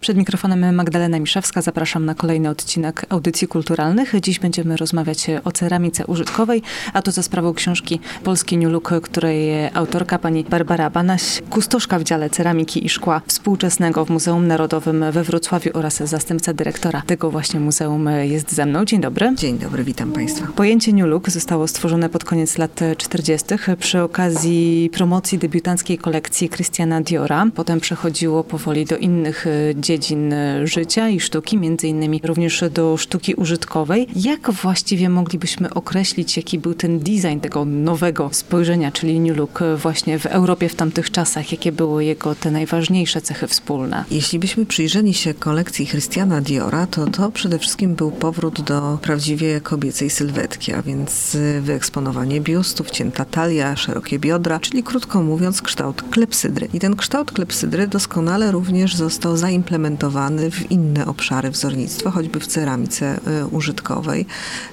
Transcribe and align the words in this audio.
Przed 0.00 0.16
mikrofonem 0.16 0.74
Magdalena 0.74 1.18
Miszewska. 1.18 1.62
Zapraszam 1.62 2.04
na 2.04 2.14
kolejny 2.14 2.48
odcinek 2.48 3.06
audycji 3.08 3.48
kulturalnych. 3.48 4.12
Dziś 4.22 4.38
będziemy 4.38 4.76
rozmawiać 4.76 5.26
o 5.44 5.52
ceramice 5.52 6.06
użytkowej, 6.06 6.62
a 6.92 7.02
to 7.02 7.12
za 7.12 7.22
sprawą 7.22 7.54
książki 7.54 8.00
Polski 8.24 8.58
New 8.58 8.72
Look, 8.72 8.90
której 9.02 9.66
autorka 9.74 10.18
pani 10.18 10.44
Barbara 10.44 10.90
Banaś, 10.90 11.42
kustoszka 11.50 11.98
w 11.98 12.04
dziale 12.04 12.30
ceramiki 12.30 12.86
i 12.86 12.88
szkła 12.88 13.22
współczesnego 13.26 14.04
w 14.04 14.10
Muzeum 14.10 14.46
Narodowym 14.46 15.04
we 15.12 15.24
Wrocławiu 15.24 15.70
oraz 15.74 15.96
zastępca 15.96 16.52
dyrektora 16.52 17.02
tego 17.06 17.30
właśnie 17.30 17.60
muzeum 17.60 18.08
jest 18.22 18.52
ze 18.52 18.66
mną. 18.66 18.84
Dzień 18.84 19.00
dobry. 19.00 19.34
Dzień 19.34 19.58
dobry, 19.58 19.84
witam 19.84 20.12
Państwa. 20.12 20.46
Pojęcie 20.56 20.92
New 20.92 21.06
Look 21.06 21.30
zostało 21.30 21.68
stworzone 21.68 22.08
pod 22.08 22.24
koniec 22.24 22.58
lat 22.58 22.80
40. 22.96 23.46
przy 23.78 24.02
okazji 24.02 24.90
promocji 24.92 25.38
debiutanckiej 25.38 25.98
kolekcji 25.98 26.48
Christiana 26.48 27.00
Diora. 27.00 27.46
Potem 27.54 27.80
przechodziło 27.80 28.44
powoli 28.44 28.84
do 28.84 28.96
innych 28.96 29.46
dziedzin 29.74 29.89
dziedzin 29.90 30.34
życia 30.64 31.08
i 31.08 31.20
sztuki, 31.20 31.58
między 31.58 31.88
innymi 31.88 32.20
również 32.24 32.64
do 32.74 32.96
sztuki 32.96 33.34
użytkowej. 33.34 34.06
Jak 34.16 34.50
właściwie 34.50 35.08
moglibyśmy 35.08 35.74
określić, 35.74 36.36
jaki 36.36 36.58
był 36.58 36.74
ten 36.74 36.98
design 36.98 37.40
tego 37.40 37.64
nowego 37.64 38.30
spojrzenia, 38.32 38.92
czyli 38.92 39.20
New 39.20 39.36
Look 39.36 39.60
właśnie 39.76 40.18
w 40.18 40.26
Europie 40.26 40.68
w 40.68 40.74
tamtych 40.74 41.10
czasach? 41.10 41.52
Jakie 41.52 41.72
były 41.72 42.04
jego 42.04 42.34
te 42.34 42.50
najważniejsze 42.50 43.20
cechy 43.20 43.46
wspólne? 43.46 44.04
Jeśli 44.10 44.38
byśmy 44.38 44.66
przyjrzeli 44.66 45.14
się 45.14 45.34
kolekcji 45.34 45.86
Christiana 45.86 46.40
Diora, 46.40 46.86
to 46.86 47.06
to 47.06 47.30
przede 47.30 47.58
wszystkim 47.58 47.94
był 47.94 48.10
powrót 48.10 48.60
do 48.60 48.98
prawdziwie 49.02 49.60
kobiecej 49.60 50.10
sylwetki, 50.10 50.72
a 50.72 50.82
więc 50.82 51.36
wyeksponowanie 51.60 52.40
biustów, 52.40 52.90
cięta 52.90 53.24
talia, 53.24 53.76
szerokie 53.76 54.18
biodra, 54.18 54.60
czyli 54.60 54.82
krótko 54.82 55.22
mówiąc 55.22 55.62
kształt 55.62 56.02
klepsydry. 56.10 56.68
I 56.74 56.78
ten 56.78 56.96
kształt 56.96 57.32
klepsydry 57.32 57.86
doskonale 57.86 58.52
również 58.52 58.96
został 58.96 59.36
zaimplementowany 59.36 59.79
implementowany 59.80 60.50
w 60.50 60.70
inne 60.70 61.06
obszary 61.06 61.50
wzornictwa, 61.50 62.10
choćby 62.10 62.40
w 62.40 62.46
ceramice 62.46 63.20
e, 63.26 63.46
użytkowej. 63.46 64.26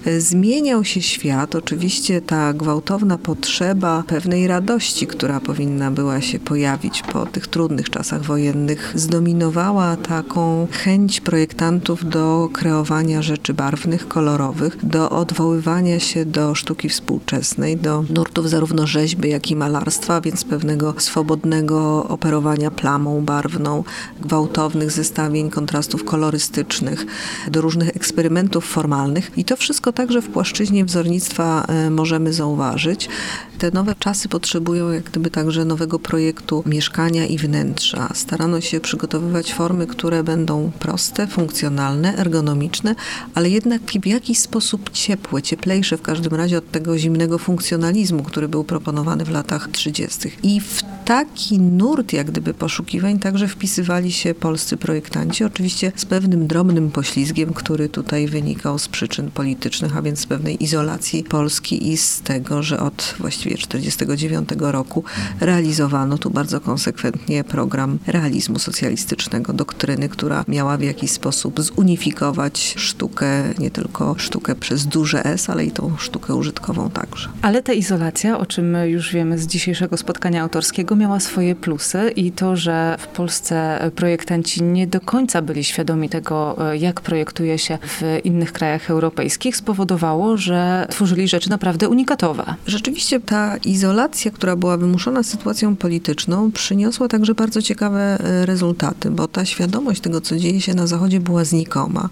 E, 0.06 0.22
zmieniał 0.22 0.84
się 0.84 1.02
świat, 1.02 1.56
oczywiście 1.56 2.22
ta 2.22 2.54
gwałtowna 2.54 3.18
potrzeba 3.18 4.04
pewnej 4.08 4.48
radości, 4.48 5.08
która 5.08 5.40
powinna 5.40 5.92
była 5.92 6.22
się 6.22 6.40
pojawić 6.40 7.02
po 7.02 7.26
tych 7.26 7.48
trudnych 7.48 7.90
czasach 7.90 8.24
wojennych, 8.24 8.94
zdominowała 8.96 9.96
taką 9.96 10.68
chęć 10.72 11.22
projektantów 11.22 12.10
do 12.10 12.50
kreowania 12.54 13.22
rzeczy 13.22 13.54
barwnych, 13.54 14.08
kolorowych, 14.08 14.86
do 14.86 15.10
odwoływania 15.10 16.00
się 16.00 16.26
do 16.26 16.56
sztuki 16.56 16.90
współczesnej, 16.90 17.78
do 17.78 18.04
nurtów 18.10 18.50
zarówno 18.50 18.88
rzeźby, 18.88 19.30
jak 19.30 19.52
i 19.52 19.56
malarstwa, 19.56 20.22
więc 20.22 20.44
pewnego 20.44 20.94
swobodnego 20.98 22.04
operowania 22.08 22.72
plamą 22.72 23.22
barwną, 23.26 23.84
gwałtownych 24.22 24.92
zestawień 24.98 25.50
kontrastów 25.50 26.04
kolorystycznych, 26.04 27.06
do 27.52 27.62
różnych 27.62 27.90
eksperymentów 27.90 28.66
formalnych 28.66 29.32
i 29.38 29.46
to 29.46 29.56
wszystko 29.56 29.94
także 29.94 30.22
w 30.22 30.30
płaszczyźnie 30.30 30.86
wzornictwa 30.86 31.66
e, 31.68 31.90
możemy 31.90 32.34
zauważyć. 32.34 33.10
Te 33.58 33.72
nowe 33.72 33.96
czasy 34.00 34.30
potrzebują 34.30 34.92
jak 34.92 35.04
gdyby 35.04 35.30
także 35.32 35.66
nowego 35.66 36.00
projektu 36.00 36.64
mieszkania 36.66 37.26
i 37.26 37.38
wnętrza. 37.38 38.10
Starano 38.14 38.62
się 38.62 38.80
przygotowywać 38.80 39.54
formy, 39.54 39.88
które 39.88 40.24
będą 40.24 40.72
proste, 40.80 41.28
funkcjonalne, 41.28 42.18
ergonomiczne, 42.18 42.96
ale 43.34 43.50
jednak 43.50 43.82
w 43.82 44.06
jakiś 44.06 44.40
sposób 44.40 44.90
ciepłe, 44.90 45.42
cieplejsze 45.42 45.98
w 45.98 46.02
każdym 46.02 46.34
razie 46.34 46.58
od 46.58 46.72
tego 46.72 46.98
zimnego 46.98 47.38
funkcjonalizmu, 47.38 48.24
który 48.24 48.48
był 48.48 48.64
proponowany 48.64 49.26
w 49.26 49.30
latach 49.30 49.68
30. 49.72 50.32
I 50.44 50.62
w 50.62 50.84
taki 51.06 51.60
nurt 51.60 52.14
jak 52.14 52.32
gdyby 52.32 52.54
poszukiwań 52.54 53.20
także 53.20 53.48
wpisywali 53.48 54.12
się 54.12 54.34
polscy 54.34 54.78
projektanci, 54.88 55.44
oczywiście 55.44 55.92
z 55.96 56.06
pewnym 56.06 56.48
drobnym 56.48 56.92
poślizgiem, 56.92 57.54
który 57.54 57.90
tutaj 57.90 58.28
wynikał 58.28 58.80
z 58.80 58.88
przyczyn 58.88 59.32
politycznych, 59.32 59.98
a 59.98 60.02
więc 60.02 60.20
z 60.20 60.26
pewnej 60.26 60.64
izolacji 60.64 61.24
Polski 61.24 61.92
i 61.92 61.98
z 61.98 62.22
tego, 62.22 62.64
że 62.64 62.80
od 62.80 63.16
właściwie 63.20 63.56
1949 63.56 64.50
roku 64.74 65.04
realizowano 65.40 66.18
tu 66.18 66.30
bardzo 66.30 66.62
konsekwentnie 66.62 67.44
program 67.44 68.00
realizmu 68.08 68.60
socjalistycznego, 68.60 69.54
doktryny, 69.54 70.10
która 70.10 70.44
miała 70.48 70.78
w 70.78 70.82
jakiś 70.82 71.12
sposób 71.12 71.62
zunifikować 71.62 72.74
sztukę, 72.78 73.44
nie 73.60 73.72
tylko 73.72 74.16
sztukę 74.18 74.56
przez 74.56 74.86
duże 74.86 75.26
S, 75.26 75.50
ale 75.50 75.66
i 75.66 75.72
tą 75.72 75.98
sztukę 75.98 76.36
użytkową 76.36 76.90
także. 76.90 77.30
Ale 77.42 77.64
ta 77.64 77.74
izolacja, 77.74 78.40
o 78.40 78.46
czym 78.46 78.76
już 78.86 79.14
wiemy 79.14 79.38
z 79.38 79.48
dzisiejszego 79.48 79.98
spotkania 79.98 80.42
autorskiego, 80.44 80.96
miała 80.96 81.20
swoje 81.20 81.56
plusy 81.56 82.12
i 82.16 82.32
to, 82.32 82.56
że 82.56 82.98
w 83.00 83.08
Polsce 83.08 83.80
projektanci 83.96 84.64
nie 84.64 84.77
do 84.86 85.02
końca 85.02 85.42
byli 85.42 85.64
świadomi 85.64 86.10
tego, 86.10 86.58
e, 86.72 86.78
jak 86.78 87.02
projektuje 87.02 87.60
się 87.60 87.78
w 87.82 88.20
innych 88.24 88.54
krajach 88.54 88.90
europejskich, 88.90 89.58
spowodowało, 89.58 90.38
że 90.38 90.88
tworzyli 90.90 91.28
rzeczy 91.28 91.50
naprawdę 91.50 91.90
unikatowe. 91.90 92.56
Rzeczywiście 92.68 93.20
ta 93.20 93.58
izolacja, 93.58 94.32
która 94.32 94.56
była 94.56 94.78
wymuszona 94.78 95.24
sytuacją 95.24 95.76
polityczną, 95.76 96.52
przyniosła 96.52 97.08
także 97.08 97.36
bardzo 97.36 97.62
ciekawe 97.62 98.00
e, 98.00 98.46
rezultaty, 98.46 99.12
bo 99.12 99.28
ta 99.28 99.46
świadomość 99.46 100.02
tego, 100.02 100.22
co 100.22 100.38
dzieje 100.38 100.62
się 100.62 100.74
na 100.74 100.88
Zachodzie, 100.88 101.20
była 101.20 101.44
znikoma. 101.44 102.10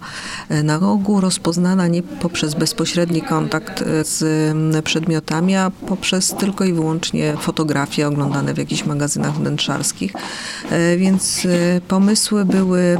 E, 0.48 0.62
na 0.62 0.90
ogół 0.90 1.20
rozpoznana 1.20 1.86
nie 1.88 2.02
poprzez 2.02 2.54
bezpośredni 2.54 3.22
kontakt 3.22 3.84
z 4.02 4.24
przedmiotami, 4.84 5.56
a 5.56 5.70
poprzez 5.70 6.34
tylko 6.34 6.64
i 6.64 6.72
wyłącznie 6.72 7.36
fotografie 7.40 8.08
oglądane 8.08 8.54
w 8.54 8.58
jakichś 8.58 8.84
magazynach 8.84 9.34
wnętrzarskich. 9.34 10.12
Więc 10.96 11.46
pomysły 11.88 12.44
były 12.46 12.96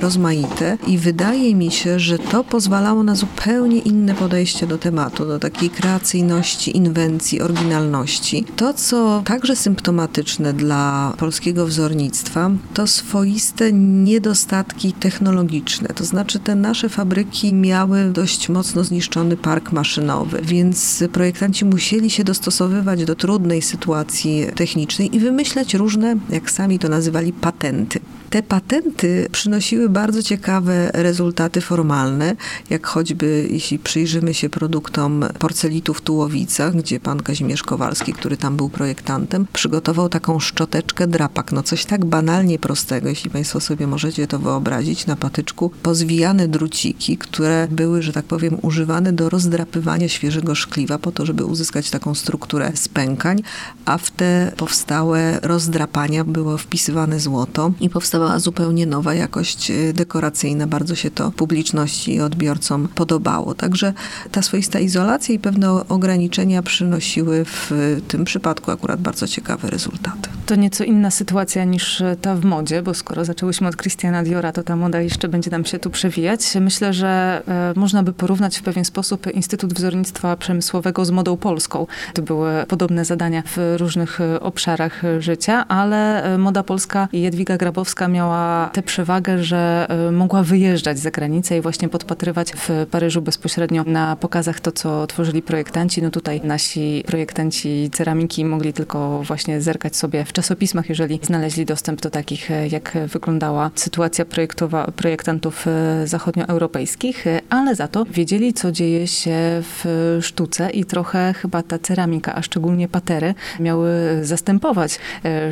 rozmaite 0.00 0.78
i 0.86 0.98
wydaje 0.98 1.54
mi 1.54 1.70
się, 1.70 1.98
że 1.98 2.18
to 2.18 2.44
pozwalało 2.44 3.02
na 3.02 3.14
zupełnie 3.14 3.78
inne 3.78 4.14
podejście 4.14 4.66
do 4.66 4.78
tematu, 4.78 5.26
do 5.26 5.38
takiej 5.38 5.70
kreacyjności, 5.70 6.76
inwencji, 6.76 7.40
oryginalności. 7.40 8.44
To, 8.56 8.74
co 8.74 9.22
także 9.24 9.56
symptomatyczne 9.56 10.52
dla 10.52 11.14
polskiego 11.18 11.66
wzornictwa, 11.66 12.50
to 12.74 12.86
swoiste 12.86 13.72
niedostatki 13.72 14.92
technologiczne. 14.92 15.88
To 15.88 16.04
znaczy 16.04 16.38
te 16.38 16.54
nasze 16.54 16.88
fabryki 16.88 17.54
miały 17.54 18.10
dość 18.10 18.48
mocno 18.48 18.84
zniszczony 18.84 19.36
park 19.36 19.72
maszynowy, 19.72 20.40
więc 20.42 21.04
projektanci 21.12 21.64
musieli 21.64 22.10
się 22.10 22.24
dostosowywać 22.24 23.04
do 23.04 23.14
trudnej 23.14 23.62
sytuacji 23.62 24.46
technicznej 24.54 25.16
i 25.16 25.20
wymyślać 25.20 25.74
różne, 25.74 26.16
jak 26.30 26.50
sami 26.50 26.78
to 26.78 26.88
nazywali, 26.88 27.32
patenty. 27.32 28.00
Te 28.30 28.42
patenty 28.42 28.89
przynosiły 29.32 29.88
bardzo 29.88 30.22
ciekawe 30.22 30.90
rezultaty 30.92 31.60
formalne, 31.60 32.36
jak 32.70 32.86
choćby 32.86 33.48
jeśli 33.50 33.78
przyjrzymy 33.78 34.34
się 34.34 34.48
produktom 34.48 35.24
porcelitu 35.38 35.94
w 35.94 36.00
Tułowicach, 36.00 36.76
gdzie 36.76 37.00
pan 37.00 37.22
Kazimierz 37.22 37.62
Kowalski, 37.62 38.12
który 38.12 38.36
tam 38.36 38.56
był 38.56 38.68
projektantem, 38.68 39.46
przygotował 39.52 40.08
taką 40.08 40.40
szczoteczkę 40.40 41.06
drapak. 41.06 41.52
No 41.52 41.62
coś 41.62 41.84
tak 41.84 42.04
banalnie 42.04 42.58
prostego, 42.58 43.08
jeśli 43.08 43.30
państwo 43.30 43.60
sobie 43.60 43.86
możecie 43.86 44.26
to 44.26 44.38
wyobrazić, 44.38 45.06
na 45.06 45.16
patyczku 45.16 45.70
pozwijane 45.82 46.48
druciki, 46.48 47.16
które 47.18 47.68
były, 47.70 48.02
że 48.02 48.12
tak 48.12 48.24
powiem, 48.24 48.58
używane 48.62 49.12
do 49.12 49.28
rozdrapywania 49.28 50.08
świeżego 50.08 50.54
szkliwa 50.54 50.98
po 50.98 51.12
to, 51.12 51.26
żeby 51.26 51.44
uzyskać 51.44 51.90
taką 51.90 52.14
strukturę 52.14 52.72
spękań, 52.74 53.42
a 53.84 53.98
w 53.98 54.10
te 54.10 54.52
powstałe 54.56 55.40
rozdrapania 55.42 56.24
było 56.24 56.58
wpisywane 56.58 57.20
złoto 57.20 57.72
i 57.80 57.90
powstawała 57.90 58.38
zupełnie 58.38 58.79
nowa 58.86 59.14
jakość 59.14 59.70
y, 59.70 59.92
dekoracyjna. 59.92 60.66
Bardzo 60.66 60.94
się 60.94 61.10
to 61.10 61.30
publiczności 61.30 62.14
i 62.14 62.20
odbiorcom 62.20 62.88
podobało. 62.94 63.54
Także 63.54 63.92
ta 64.30 64.42
swoista 64.42 64.78
izolacja 64.78 65.34
i 65.34 65.38
pewne 65.38 65.70
ograniczenia 65.88 66.62
przynosiły 66.62 67.44
w 67.44 67.70
tym 68.08 68.24
przypadku 68.24 68.70
akurat 68.70 69.00
bardzo 69.00 69.26
ciekawe 69.26 69.70
rezultaty. 69.70 70.30
To 70.46 70.54
nieco 70.54 70.84
inna 70.84 71.10
sytuacja 71.10 71.64
niż 71.64 72.02
ta 72.22 72.34
w 72.34 72.44
modzie, 72.44 72.82
bo 72.82 72.94
skoro 72.94 73.24
zaczęłyśmy 73.24 73.68
od 73.68 73.76
Christiana 73.76 74.22
Diora, 74.22 74.52
to 74.52 74.62
ta 74.62 74.76
moda 74.76 75.00
jeszcze 75.00 75.28
będzie 75.28 75.50
nam 75.50 75.64
się 75.64 75.78
tu 75.78 75.90
przewijać. 75.90 76.40
Myślę, 76.60 76.92
że 76.92 77.42
e, 77.48 77.80
można 77.80 78.02
by 78.02 78.12
porównać 78.12 78.58
w 78.58 78.62
pewien 78.62 78.84
sposób 78.84 79.26
Instytut 79.34 79.74
Wzornictwa 79.74 80.36
Przemysłowego 80.36 81.04
z 81.04 81.10
modą 81.10 81.36
polską. 81.36 81.86
To 82.14 82.22
były 82.22 82.66
podobne 82.68 83.04
zadania 83.04 83.42
w 83.46 83.74
różnych 83.76 84.20
e, 84.20 84.40
obszarach 84.40 85.02
życia, 85.18 85.68
ale 85.68 86.24
e, 86.24 86.38
moda 86.38 86.62
polska 86.62 87.08
i 87.12 87.20
Jadwiga 87.22 87.56
Grabowska 87.56 88.08
miała 88.08 88.69
tę 88.72 88.82
przewagę, 88.82 89.44
że 89.44 89.86
e, 89.88 90.10
mogła 90.10 90.42
wyjeżdżać 90.42 90.98
za 90.98 91.10
granicę 91.10 91.56
i 91.56 91.60
właśnie 91.60 91.88
podpatrywać 91.88 92.52
w 92.52 92.86
Paryżu 92.90 93.22
bezpośrednio 93.22 93.84
na 93.86 94.16
pokazach 94.16 94.60
to, 94.60 94.72
co 94.72 95.06
tworzyli 95.06 95.42
projektanci. 95.42 96.02
No 96.02 96.10
tutaj 96.10 96.40
nasi 96.44 97.04
projektanci 97.06 97.90
ceramiki 97.92 98.44
mogli 98.44 98.72
tylko 98.72 99.22
właśnie 99.22 99.60
zerkać 99.60 99.96
sobie 99.96 100.24
w 100.24 100.32
czasopismach, 100.32 100.88
jeżeli 100.88 101.20
znaleźli 101.22 101.66
dostęp 101.66 102.00
do 102.00 102.10
takich, 102.10 102.50
e, 102.50 102.68
jak 102.68 102.98
wyglądała 103.06 103.70
sytuacja 103.74 104.24
projektowa, 104.24 104.90
projektantów 104.96 105.66
e, 105.66 106.06
zachodnioeuropejskich, 106.06 107.24
ale 107.50 107.74
za 107.74 107.88
to 107.88 108.04
wiedzieli, 108.04 108.54
co 108.54 108.72
dzieje 108.72 109.06
się 109.06 109.38
w 109.62 110.18
sztuce 110.22 110.70
i 110.70 110.84
trochę 110.84 111.34
chyba 111.36 111.62
ta 111.62 111.78
ceramika, 111.78 112.34
a 112.34 112.42
szczególnie 112.42 112.88
patery, 112.88 113.34
miały 113.60 113.90
zastępować 114.22 114.98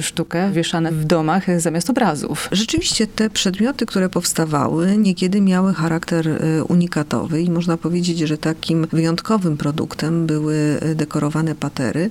sztukę 0.01 0.51
wieszane 0.53 0.93
w 0.93 1.05
domach 1.05 1.61
zamiast 1.61 1.91
obrazów. 1.91 2.49
Rzeczywiście 2.53 3.08
te 3.17 3.31
przedmioty, 3.31 3.87
które 3.87 4.09
powstawały, 4.09 4.97
niekiedy 4.97 5.41
miały 5.41 5.75
charakter 5.75 6.29
e, 6.29 6.65
unikatowy 6.65 7.43
i 7.43 7.51
można 7.51 7.77
powiedzieć, 7.77 8.19
że 8.19 8.39
takim 8.39 8.87
wyjątkowym 8.93 9.57
produktem 9.57 10.27
były 10.27 10.79
e, 10.81 10.95
dekorowane 10.95 11.55
patery. 11.55 12.11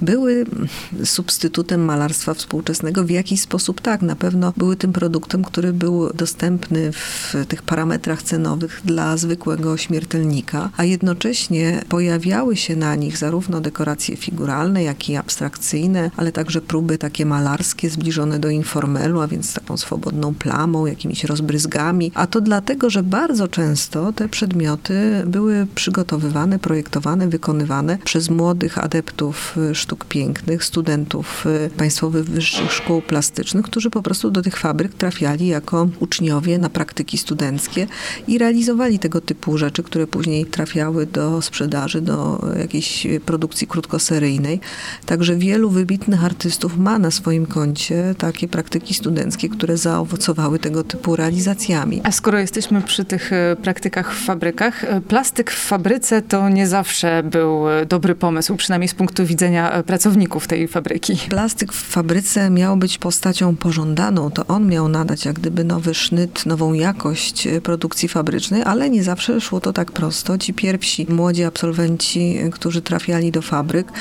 Były 0.00 0.32
mm, 0.32 0.68
substytutem 1.04 1.84
malarstwa 1.84 2.34
współczesnego. 2.34 3.04
W 3.04 3.10
jakiś 3.10 3.40
sposób 3.40 3.80
tak, 3.80 4.02
na 4.02 4.16
pewno 4.16 4.52
były 4.56 4.76
tym 4.76 4.92
produktem, 4.92 5.44
który 5.44 5.72
był 5.72 6.12
dostępny 6.12 6.92
w 6.92 7.34
tych 7.48 7.62
parametrach 7.62 8.22
cenowych 8.22 8.80
dla 8.84 9.16
zwykłego 9.16 9.76
śmiertelnika, 9.76 10.70
a 10.76 10.84
jednocześnie 10.84 11.84
pojawiały 11.88 12.56
się 12.56 12.76
na 12.76 12.94
nich 12.94 13.16
zarówno 13.16 13.60
dekoracje 13.60 14.16
figuralne, 14.16 14.82
jak 14.82 15.08
i 15.08 15.16
abstrakcyjne, 15.16 16.10
ale 16.16 16.32
także 16.32 16.60
próby 16.60 16.98
takie 16.98 17.26
malarskie 17.26 17.90
zbliżone 17.90 18.38
do 18.38 18.50
informelu, 18.50 19.20
a 19.20 19.28
więc 19.28 19.54
taką 19.54 19.76
swobodną 19.76 20.34
plamą, 20.38 20.86
jakimiś 20.86 21.24
rozbryzgami, 21.24 22.12
a 22.14 22.26
to 22.26 22.40
dlatego, 22.40 22.90
że 22.90 23.02
bardzo 23.02 23.48
często 23.48 24.12
te 24.12 24.28
przedmioty 24.28 25.22
były 25.26 25.66
przygotowywane, 25.74 26.58
projektowane, 26.58 27.28
wykonywane 27.28 27.98
przez 28.04 28.30
młodych 28.30 28.78
adeptów 28.78 29.56
sztuk 29.74 30.04
pięknych, 30.04 30.64
studentów 30.64 31.44
państwowych 31.76 32.24
wyższych 32.24 32.72
szkół 32.72 33.02
plastycznych, 33.02 33.64
którzy 33.64 33.90
po 33.90 34.02
prostu 34.02 34.30
do 34.30 34.42
tych 34.42 34.56
fabryk 34.56 34.94
trafiali 34.94 35.46
jako 35.46 35.88
uczniowie 36.00 36.58
na 36.58 36.70
praktyki 36.70 37.18
studenckie 37.18 37.86
i 38.28 38.38
realizowali 38.38 38.98
tego 38.98 39.20
typu 39.20 39.58
rzeczy, 39.58 39.82
które 39.82 40.06
później 40.06 40.46
trafiały 40.46 41.06
do 41.06 41.42
sprzedaży, 41.42 42.00
do 42.00 42.46
jakiejś 42.58 43.06
produkcji 43.26 43.66
krótkoseryjnej. 43.66 44.60
Także 45.06 45.36
wielu 45.36 45.70
wybitnych 45.70 46.24
artystów 46.24 46.78
ma 46.78 46.98
na 46.98 47.10
swoim 47.10 47.46
koncie 47.46 48.14
takie 48.18 48.48
praktyki 48.48 48.94
studenckie, 48.94 49.48
które 49.48 49.76
zaowocowały 49.76 50.27
tego 50.60 50.84
typu 50.84 51.16
realizacjami. 51.16 52.00
A 52.04 52.12
skoro 52.12 52.38
jesteśmy 52.38 52.82
przy 52.82 53.04
tych 53.04 53.32
e, 53.32 53.56
praktykach 53.62 54.14
w 54.14 54.24
fabrykach, 54.24 54.84
e, 54.84 55.00
plastyk 55.00 55.50
w 55.50 55.66
fabryce 55.66 56.22
to 56.22 56.48
nie 56.48 56.66
zawsze 56.66 57.22
był 57.22 57.70
e, 57.70 57.86
dobry 57.86 58.14
pomysł, 58.14 58.56
przynajmniej 58.56 58.88
z 58.88 58.94
punktu 58.94 59.26
widzenia 59.26 59.82
pracowników 59.82 60.46
tej 60.46 60.68
fabryki. 60.68 61.16
Plastyk 61.28 61.72
w 61.72 61.88
fabryce 61.90 62.50
miał 62.50 62.76
być 62.76 62.98
postacią 62.98 63.56
pożądaną, 63.56 64.30
to 64.30 64.46
on 64.46 64.66
miał 64.66 64.88
nadać 64.88 65.24
jak 65.24 65.38
gdyby 65.38 65.64
nowy 65.64 65.94
sznyt, 65.94 66.46
nową 66.46 66.72
jakość 66.72 67.48
produkcji 67.62 68.08
fabrycznej, 68.08 68.62
ale 68.62 68.90
nie 68.90 69.02
zawsze 69.02 69.40
szło 69.40 69.60
to 69.60 69.72
tak 69.72 69.92
prosto. 69.92 70.38
Ci 70.38 70.54
pierwsi 70.54 71.06
młodzi 71.08 71.44
absolwenci, 71.44 72.38
którzy 72.52 72.82
trafiali 72.82 73.32
do 73.32 73.42
fabryk, 73.42 73.92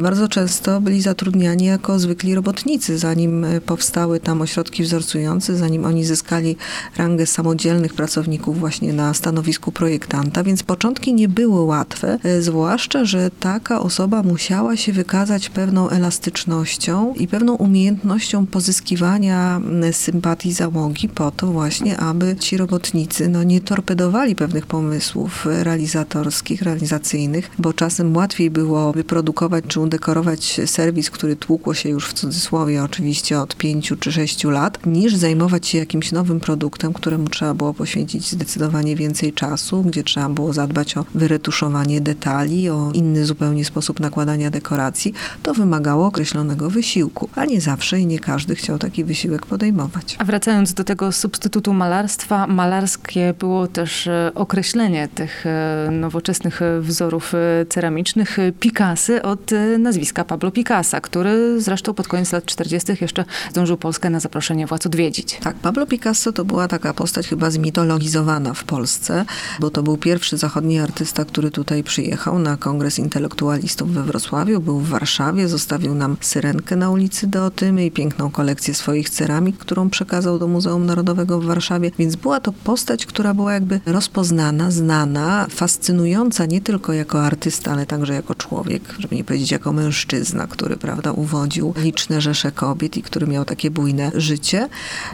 bardzo 0.00 0.28
często 0.28 0.80
byli 0.80 1.02
zatrudniani 1.02 1.64
jako 1.64 1.98
zwykli 1.98 2.34
robotnicy, 2.34 2.98
zanim 2.98 3.46
powstały 3.66 4.20
tam 4.20 4.40
ośrodki 4.40 4.82
wzorcujące, 4.82 5.56
zanim 5.60 5.84
oni 5.84 6.04
zyskali 6.04 6.56
rangę 6.96 7.26
samodzielnych 7.26 7.94
pracowników 7.94 8.58
właśnie 8.60 8.92
na 8.92 9.14
stanowisku 9.14 9.72
projektanta, 9.72 10.44
więc 10.44 10.62
początki 10.62 11.14
nie 11.14 11.28
były 11.28 11.60
łatwe, 11.62 12.18
e, 12.24 12.42
zwłaszcza, 12.42 13.04
że 13.04 13.30
taka 13.40 13.80
osoba 13.80 14.22
musiała 14.22 14.76
się 14.76 14.92
wykazać 14.92 15.48
pewną 15.48 15.88
elastycznością 15.88 17.14
i 17.14 17.28
pewną 17.28 17.54
umiejętnością 17.54 18.46
pozyskiwania 18.46 19.60
sympatii 19.92 20.52
załogi 20.52 21.08
po 21.08 21.30
to 21.30 21.46
właśnie, 21.46 21.96
aby 21.96 22.36
ci 22.36 22.56
robotnicy 22.56 23.28
no, 23.28 23.42
nie 23.42 23.60
torpedowali 23.60 24.36
pewnych 24.36 24.66
pomysłów 24.66 25.46
realizatorskich, 25.46 26.62
realizacyjnych, 26.62 27.50
bo 27.58 27.72
czasem 27.72 28.16
łatwiej 28.16 28.50
było 28.50 28.92
wyprodukować 28.92 29.64
czy 29.68 29.80
udekorować 29.80 30.60
serwis, 30.66 31.10
który 31.10 31.36
tłukło 31.36 31.74
się 31.74 31.88
już 31.88 32.08
w 32.08 32.12
cudzysłowie 32.12 32.82
oczywiście 32.82 33.40
od 33.40 33.56
pięciu 33.56 33.96
czy 33.96 34.12
sześciu 34.12 34.50
lat, 34.50 34.86
niż 34.86 35.14
zajmować 35.14 35.39
się 35.62 35.78
jakimś 35.78 36.12
nowym 36.12 36.40
produktem, 36.40 36.92
któremu 36.92 37.28
trzeba 37.28 37.54
było 37.54 37.74
poświęcić 37.74 38.30
zdecydowanie 38.30 38.96
więcej 38.96 39.32
czasu, 39.32 39.82
gdzie 39.82 40.02
trzeba 40.02 40.28
było 40.28 40.52
zadbać 40.52 40.96
o 40.96 41.04
wyretuszowanie 41.14 42.00
detali, 42.00 42.68
o 42.68 42.90
inny 42.94 43.26
zupełnie 43.26 43.64
sposób 43.64 44.00
nakładania 44.00 44.50
dekoracji, 44.50 45.14
to 45.42 45.54
wymagało 45.54 46.06
określonego 46.06 46.70
wysiłku, 46.70 47.28
a 47.34 47.44
nie 47.44 47.60
zawsze 47.60 48.00
i 48.00 48.06
nie 48.06 48.18
każdy 48.18 48.54
chciał 48.54 48.78
taki 48.78 49.04
wysiłek 49.04 49.46
podejmować. 49.46 50.16
A 50.18 50.24
wracając 50.24 50.74
do 50.74 50.84
tego 50.84 51.12
substytutu 51.12 51.72
malarstwa, 51.72 52.46
malarskie 52.46 53.34
było 53.38 53.66
też 53.66 54.06
e, 54.06 54.32
określenie 54.34 55.08
tych 55.08 55.46
e, 55.46 55.88
nowoczesnych 55.90 56.62
e, 56.62 56.80
wzorów 56.80 57.32
ceramicznych 57.68 58.36
Picassy 58.60 59.22
od 59.22 59.50
nazwiska 59.78 60.24
Pablo 60.24 60.50
Picassa, 60.50 61.00
który 61.00 61.60
zresztą 61.60 61.94
pod 61.94 62.08
koniec 62.08 62.32
lat 62.32 62.44
40. 62.44 62.92
jeszcze 63.00 63.24
zdążył 63.50 63.76
Polskę 63.76 64.10
na 64.10 64.20
zaproszenie 64.20 64.66
władz 64.66 64.86
odwiedzić. 64.86 65.29
Tak, 65.40 65.56
Pablo 65.56 65.86
Picasso 65.86 66.32
to 66.32 66.44
była 66.44 66.68
taka 66.68 66.94
postać 66.94 67.28
chyba 67.28 67.50
zmitologizowana 67.50 68.54
w 68.54 68.64
Polsce, 68.64 69.24
bo 69.60 69.70
to 69.70 69.82
był 69.82 69.96
pierwszy 69.96 70.36
zachodni 70.36 70.78
artysta, 70.78 71.24
który 71.24 71.50
tutaj 71.50 71.82
przyjechał 71.82 72.38
na 72.38 72.56
Kongres 72.56 72.98
Intelektualistów 72.98 73.92
we 73.92 74.02
Wrocławiu, 74.02 74.60
był 74.60 74.80
w 74.80 74.88
Warszawie, 74.88 75.48
zostawił 75.48 75.94
nam 75.94 76.16
syrenkę 76.20 76.76
na 76.76 76.90
ulicy 76.90 77.26
Deotymy 77.26 77.86
i 77.86 77.90
piękną 77.90 78.30
kolekcję 78.30 78.74
swoich 78.74 79.10
ceramik, 79.10 79.58
którą 79.58 79.90
przekazał 79.90 80.38
do 80.38 80.46
Muzeum 80.48 80.86
Narodowego 80.86 81.40
w 81.40 81.44
Warszawie, 81.44 81.90
więc 81.98 82.16
była 82.16 82.40
to 82.40 82.52
postać, 82.52 83.06
która 83.06 83.34
była 83.34 83.52
jakby 83.52 83.80
rozpoznana, 83.86 84.70
znana, 84.70 85.46
fascynująca 85.50 86.46
nie 86.46 86.60
tylko 86.60 86.92
jako 86.92 87.22
artysta, 87.22 87.72
ale 87.72 87.86
także 87.86 88.14
jako 88.14 88.34
człowiek, 88.34 88.94
żeby 88.98 89.16
nie 89.16 89.24
powiedzieć 89.24 89.50
jako 89.50 89.72
mężczyzna, 89.72 90.46
który, 90.46 90.76
prawda, 90.76 91.12
uwodził 91.12 91.74
liczne 91.76 92.20
rzesze 92.20 92.52
kobiet 92.52 92.96
i 92.96 93.02
który 93.02 93.26
miał 93.26 93.44
takie 93.44 93.70
bujne 93.70 94.10
życie, 94.14 94.68